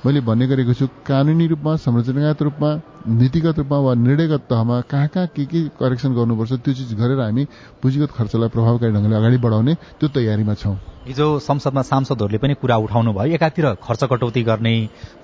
मैले 0.05 0.19
भन्ने 0.21 0.45
गरेको 0.47 0.73
छु 0.75 0.85
कानूनी 1.07 1.47
रूपमा 1.47 1.75
संरचनागत 1.79 2.41
रूपमा 2.43 2.69
नीतिगत 3.07 3.57
रूपमा 3.57 3.77
वा 3.79 3.93
निर्णयगत 3.95 4.41
तहमा 4.51 4.81
कहाँ 4.91 5.07
कहाँ 5.07 5.27
के 5.31 5.45
के 5.47 5.59
करेक्सन 5.79 6.11
गर्नुपर्छ 6.11 6.53
त्यो 6.59 6.73
चिज 6.75 6.93
गरेर 6.99 7.19
हामी 7.23 7.43
पुँजीगत 7.81 8.11
खर्चलाई 8.11 8.49
प्रभावकारी 8.51 8.91
ढङ्गले 8.91 9.15
अगाडि 9.15 9.37
बढाउने 9.39 9.73
त्यो 9.99 10.07
तयारीमा 10.11 10.53
छौं। 10.59 10.75
हिजो 11.07 11.27
संसदमा 11.39 11.81
सांसदहरूले 11.87 12.37
पनि 12.37 12.53
कुरा 12.59 12.75
उठाउनु 12.83 13.11
भयो 13.15 13.33
एकातिर 13.39 13.65
खर्च 13.83 14.03
कटौती 14.03 14.43
गर्ने 14.43 14.73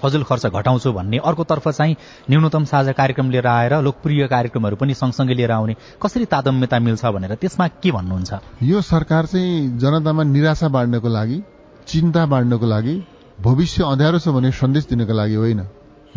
फजुल 0.02 0.24
खर्च 0.24 0.46
घटाउँछु 0.48 0.92
भन्ने 0.94 1.18
अर्कोतर्फ 1.26 1.68
चाहिँ 1.70 1.96
न्यूनतम 2.30 2.64
साझा 2.66 2.92
कार्यक्रम 2.92 3.30
लिएर 3.32 3.48
आएर 3.48 3.74
लोकप्रिय 3.82 4.28
कार्यक्रमहरू 4.28 4.76
पनि 4.76 4.94
सँगसँगै 4.94 5.34
लिएर 5.34 5.52
आउने 5.52 5.76
कसरी 6.02 6.26
तादम्यता 6.26 6.80
मिल्छ 6.80 7.06
भनेर 7.06 7.36
त्यसमा 7.36 7.68
के 7.82 7.92
भन्नुहुन्छ? 7.92 8.32
यो 8.64 8.82
सरकार 8.84 9.26
चाहिँ 9.26 9.78
जनतामा 9.80 10.24
निराशा 10.24 10.68
बाँड्नको 10.70 11.10
लागि 11.10 11.42
चिन्ता 11.88 12.26
बाँड्नको 12.26 12.66
लागि 12.66 12.96
भविष्य 13.42 13.84
अँध्यारो 13.84 14.20
छ 14.20 14.28
भने 14.30 14.52
सन्देश 14.54 14.88
दिनको 14.90 15.14
लागि 15.14 15.36
होइन। 15.36 15.62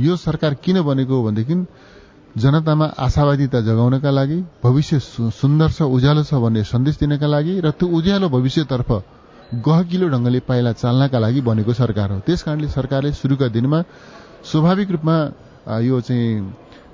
यो 0.01 0.16
सरकार 0.16 0.55
किन 0.64 0.83
बनेको 0.83 1.14
हो 1.16 1.22
भनेदेखि 1.27 1.55
जनतामा 2.37 2.87
आशावादिता 3.01 3.61
जगाउनका 3.64 4.11
लागि 4.11 4.37
भविष्य 4.64 4.99
सुन्दर 5.33 5.70
छ 5.72 5.83
उज्यालो 5.88 6.22
छ 6.22 6.35
भन्ने 6.37 6.62
सन्देश 6.64 6.99
दिनका 7.01 7.27
लागि 7.27 7.61
र 7.64 7.70
त्यो 7.72 7.88
उज्यालो 7.88 8.29
भविष्यतर्फ 8.29 8.90
गहकिलो 9.54 10.09
ढंगले 10.09 10.40
पाइला 10.42 10.72
चाल्नका 10.72 11.18
लागि 11.18 11.40
बनेको 11.40 11.72
सरकार 11.72 12.11
हो। 12.12 12.18
त्यस 12.26 12.42
कारणले 12.42 12.68
सरकारले 12.68 13.12
शुरूका 13.12 13.48
दिनमा 13.48 13.82
स्वाभाविक 14.42 14.90
रूपमा 14.90 15.16
यो 15.80 16.00
चाहिँ 16.00 16.40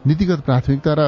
नीतिगत 0.07 0.41
प्राथमिकता 0.45 0.93
र 0.99 1.03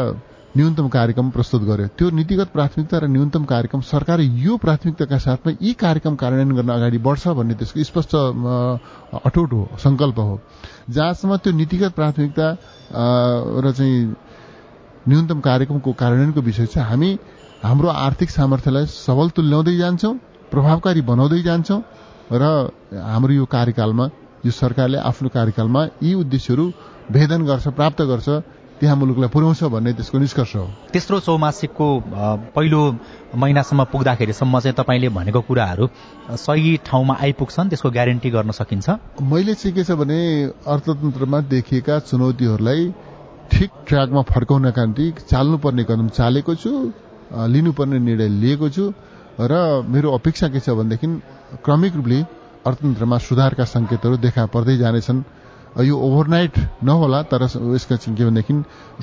न्यूनतम 0.57 0.89
कार्यक्रम 0.89 1.31
प्रस्तुत 1.35 1.63
गर्यो। 1.63 1.87
त्यो 1.99 2.11
नीतिगत 2.15 2.49
प्राथमिकता 2.55 2.99
र 2.99 3.07
न्यूनतम 3.11 3.45
कार्यक्रम 3.45 3.81
सरकार 3.83 4.21
यो 4.21 4.57
प्राथमिकताका 4.57 5.19
साथमा 5.19 5.53
यी 5.61 5.73
कार्यक्रम 5.75 6.15
कार्यान्वयन 6.17 6.57
गर्न 6.57 6.71
अगाडि 6.71 6.99
बढ्छ 7.03 7.29
भन्ने 7.29 7.55
त्यसको 7.59 7.83
स्पष्ट 7.85 8.15
अटुट 9.21 9.53
हो 9.53 9.63
संकल्प 9.85 10.19
हो। 10.19 10.41
जहाँसम्म 10.91 11.37
त्यो 11.43 11.53
नीतिगत 11.53 11.93
प्राथमिकता 11.93 12.47
र 13.61 13.73
चाहिँ 13.77 14.15
न्यूनतम 15.09 15.41
कार्यक्रमको 15.41 15.93
कार्यान्वयनको 15.93 16.41
विषय 16.41 16.67
छ 16.67 16.79
हामी 16.89 17.11
हाम्रो 17.65 17.89
आर्थिक 17.89 18.31
सामर्थ्यलाई 18.31 18.87
सबल 18.87 19.29
तुल्याउँदै 19.37 19.77
जान्छौं। 19.77 20.15
प्रभावकारी 20.55 21.01
बनाउँदै 21.11 21.43
जान्छौं 21.43 21.81
र 22.33 22.45
हाम्रो 23.11 23.33
यो 23.35 23.45
कार्यकालमा 23.51 24.05
यो 24.47 24.51
सरकारले 24.55 24.99
आफ्नो 25.11 25.29
कार्यकालमा 25.35 25.81
यी 26.03 26.15
उद्देश्यहरू 26.23 26.65
भेदन 27.11 27.41
गर्छ 27.51 27.67
प्राप्त 27.79 28.03
गर्छ 28.11 28.29
त्यहाँ 28.81 28.97
मुलुकलाई 28.97 29.31
पुर्याउँछ 29.35 29.63
भन्ने 29.75 29.93
त्यसको 29.99 30.19
निष्कर्ष 30.19 30.55
हो। 30.57 30.67
तेस्रो 30.93 31.19
चौमासिकको 31.27 31.87
पहिलो 32.55 32.81
महिनासम्म 33.39 33.85
पुग्दाखेरिसम्म 33.93 34.61
चाहिँ 34.61 34.75
तपाईँले 34.79 35.09
भनेको 35.15 35.41
कुराहरू 35.49 35.87
सही 36.39 36.77
ठाउँमा 36.87 37.15
आइपुग्छन् 37.23 37.69
त्यसको 37.71 37.91
ग्यारेन्टी 37.91 38.31
गर्न 38.31 38.51
सकिन्छ? 38.51 38.87
मैले 39.23 39.55
चाहिँ 39.55 39.75
के 39.75 39.85
छ 39.85 39.91
भने 39.95 40.19
अर्थतन्त्रमा 40.67 41.41
देखिएका 41.55 41.99
चुनौतीहरूलाई 42.11 42.83
ठिक 43.53 43.71
ट्र्याकमा 43.89 44.23
फर्काउनका 44.33 44.85
निम्ति 44.85 45.07
चाल्नुपर्ने 45.31 45.85
कदम 45.91 46.09
चालेको 46.19 46.55
छु 46.63 46.71
लिनुपर्ने 47.55 47.99
निर्णय 47.99 48.29
लिएको 48.43 48.69
छु। 48.75 48.85
र 49.41 49.83
मेरो 49.89 50.11
अपेक्षा 50.15 50.49
के 50.49 50.61
छ 50.61 50.71
भनेदेखि 50.79 51.07
क्रमिक 51.65 51.95
रूपले 51.97 52.21
अर्थतन्त्रमा 52.67 53.19
सुधारका 53.19 53.65
संकेतहरू 53.67 54.17
देखा 54.17 54.47
पर्दै 54.47 54.77
जानेछन्। 54.79 55.19
यो 55.85 55.95
ओभरनाइट 55.99 56.55
नहोला 56.85 57.23
तर 57.27 57.43
यसका 57.75 57.97
के 57.97 58.25
भनेदेखि 58.25 58.55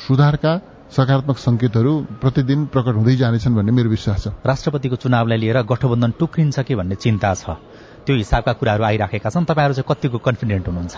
सुधारका 0.08 0.52
सकारात्मक 0.92 1.38
संकेतहरू 1.38 1.92
प्रतिदिन 2.22 2.66
प्रकट 2.74 2.96
हुँदै 2.96 3.16
जानेछन् 3.16 3.56
भन्ने 3.56 3.72
मेरो 3.72 3.90
विश्वास 3.90 4.24
छ। 4.24 4.28
राष्ट्रपतिको 4.44 4.96
चुनावलाई 5.04 5.38
लिएर 5.38 5.62
गठबन्धन 5.64 6.12
टुक्रिन्छ 6.20 6.60
कि 6.68 6.76
भन्ने 6.76 6.96
चिन्ता 6.96 7.34
छ? 7.36 7.56
त्यो 8.04 8.16
हिसाबका 8.16 8.54
कुराहरू 8.60 8.84
आइराखेका 8.84 9.30
छन्। 9.30 9.46
तपाईँहरू 9.46 9.74
चाहिँ 9.78 9.88
कतिको 9.88 10.18
कन्फिडेन्ट 10.20 10.68
हुनुहुन्छ? 10.68 10.96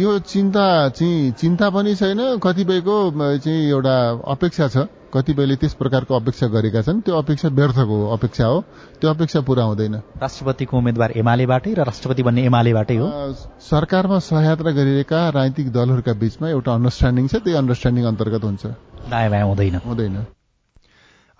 यो 0.00 0.10
चिन्ता 0.28 0.64
चाहिँ 0.96 1.32
चिन्ता 1.40 1.66
पनि 1.72 1.94
छैन। 1.96 2.20
कतिपयको 2.40 2.96
चाहिँ 3.44 3.68
एउटा 3.68 3.96
अपेक्षा 4.32 4.68
छ। 4.68 4.76
कतिपयले 5.14 5.56
त्यस 5.56 5.74
प्रकारको 5.74 6.14
अपेक्षा 6.14 6.46
गरेका 6.50 6.82
छन्। 6.82 7.00
त्यो 7.00 7.14
अपेक्षा 7.14 7.48
व्यर्थको 7.48 7.96
अपेक्षा 8.12 8.46
हो। 8.46 8.60
त्यो 9.00 9.10
अपेक्षा 9.10 9.40
पूरा 9.40 9.64
हुँदैन। 9.64 9.94
राष्ट्रपतिको 10.18 10.74
उम्मेद्वार 10.76 11.10
एमालेबाटै 11.16 11.74
र 11.74 11.80
राष्ट्रपति 11.84 12.22
बन्ने 12.22 12.42
एमालेबाटै 12.44 12.96
हो। 12.96 13.08
सरकारमा 13.62 14.18
सहयात्रा 14.18 14.70
गरिरहेका 14.70 15.20
राजनीतिक 15.30 15.72
दलहरूका 15.72 16.12
बीचमा 16.12 16.48
एउटा 16.48 16.70
अन्डरस्ट्यान्डिङ 16.74 17.26
छ। 17.28 17.34
त्यही 17.44 17.56
अन्डरस्ट्यान्डिङ 17.56 18.04
अन्तर्गत 18.04 18.44
हुन्छ। 18.44 18.64
दायाँ 19.10 19.30
बायाँ 19.30 19.46
हुँदैन। 19.46 19.74
हुँदैन। 19.86 20.16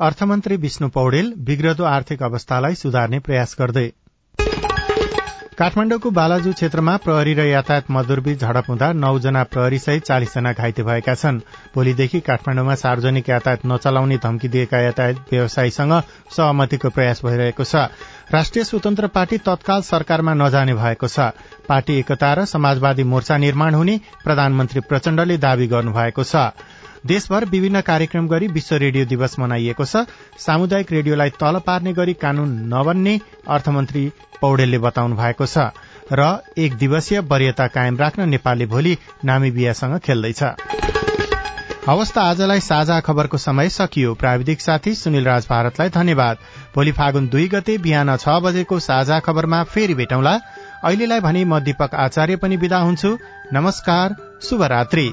अर्थमन्त्री 0.00 0.56
विष्णु 0.56 0.88
पौडेल 0.88 1.34
बिग्रदो 1.38 1.84
आर्थिक 1.84 2.22
अवस्थालाई 2.22 2.74
सुधार्ने 2.74 3.18
प्रयास 3.18 3.56
गर्दै 3.58 3.86
काठमाडौँको 5.54 6.10
बालाजु 6.10 6.52
क्षेत्रमा 6.52 6.92
प्रहरी 6.98 7.32
र 7.34 7.42
यातायात 7.46 7.90
मजदूरबीच 7.90 8.40
झडप 8.42 8.68
हुँदा 8.68 8.86
नौजना 8.92 9.42
प्रहरी 9.46 9.78
सहित 9.78 10.02
चालिसजना 10.02 10.52
घाइते 10.52 10.82
भएका 10.82 11.14
छन्। 11.14 11.38
भोलिदेखि 11.74 12.20
काठमाडौँमा 12.26 12.74
सार्वजनिक 12.74 13.28
यातायात 13.28 13.66
नचलाउने 13.66 14.16
धम्की 14.18 14.48
दिएका 14.50 14.78
यातायात 14.80 15.30
व्यवसायीसँग 15.30 15.92
सहमतिको 16.34 16.90
प्रयास 16.90 17.22
भइरहेको 17.24 17.64
छ। 17.64 17.74
राष्ट्रिय 18.34 18.64
स्वतन्त्र 18.64 19.06
पार्टी 19.14 19.38
तत्काल 19.46 19.82
सरकारमा 19.86 20.34
नजाने 20.34 20.74
भएको 20.74 21.06
छ। 21.06 21.30
पार्टी 21.70 21.98
एकता 21.98 22.34
र 22.34 22.44
समाजवादी 22.50 23.04
मोर्चा 23.06 23.36
निर्माण 23.38 23.74
हुने 23.74 24.00
प्रधानमन्त्री 24.24 24.80
प्रचण्डले 24.90 25.38
दावी 25.38 25.66
गर्नुभएको 25.70 26.24
छ। 26.24 26.50
देशभर 27.04 27.44
विभिन्न 27.44 27.80
कार्यक्रम 27.80 28.28
गरी 28.28 28.46
विश्व 28.48 28.76
रेडियो 28.76 29.04
दिवस 29.04 29.38
मनाइएको 29.38 29.84
छ। 29.84 30.04
सामुदायिक 30.38 30.92
रेडियोलाई 30.92 31.30
तल 31.30 31.58
पार्ने 31.66 31.92
गरी 31.92 32.12
कानून 32.14 32.52
नबन्ने 32.68 33.18
अर्थमन्त्री 33.48 34.04
पौडेलले 34.40 34.78
बताउनु 34.78 35.16
भएको 35.16 35.46
छ 35.46 35.68
र 36.12 36.28
एक 36.58 36.76
दिवसीय 36.76 37.20
वरियता 37.28 37.66
कायम 37.66 37.96
राख्न 37.98 38.28
नेपालले 38.28 38.66
भोलि 38.66 38.96
नामिबियासँग 39.24 39.98
खेल्दैछ। 40.00 40.42
हवस् 41.88 42.12
त 42.12 42.18
आजलाई 42.18 42.60
साझा 42.62 42.98
खबरको 43.00 43.38
समय 43.38 43.68
सकियो। 43.68 44.14
प्राविधिक 44.14 44.60
साथी 44.60 44.94
सुनिल 44.94 45.24
राज 45.24 45.46
भारतलाई 45.50 45.88
धन्यवाद। 45.90 46.36
भोलि 46.74 46.92
फागुन 46.92 47.28
दुई 47.28 47.48
गते 47.48 47.76
बिहान 47.78 48.16
छ 48.16 48.40
बजेको 48.40 48.78
साझा 48.80 49.20
खबरमा 49.20 49.62
फेरि 49.68 49.94
भेटौँला। 49.94 50.34
अहिलेलाई 50.84 51.20
भने 51.20 51.44
म 51.44 51.60
दीपक 51.60 51.94
आचार्य 52.06 52.36
पनि 52.36 52.56
विदा 52.56 52.78
हुन्छु। 52.78 53.16
नमस्कार 53.52 54.16
शुभरात्री। 54.42 55.06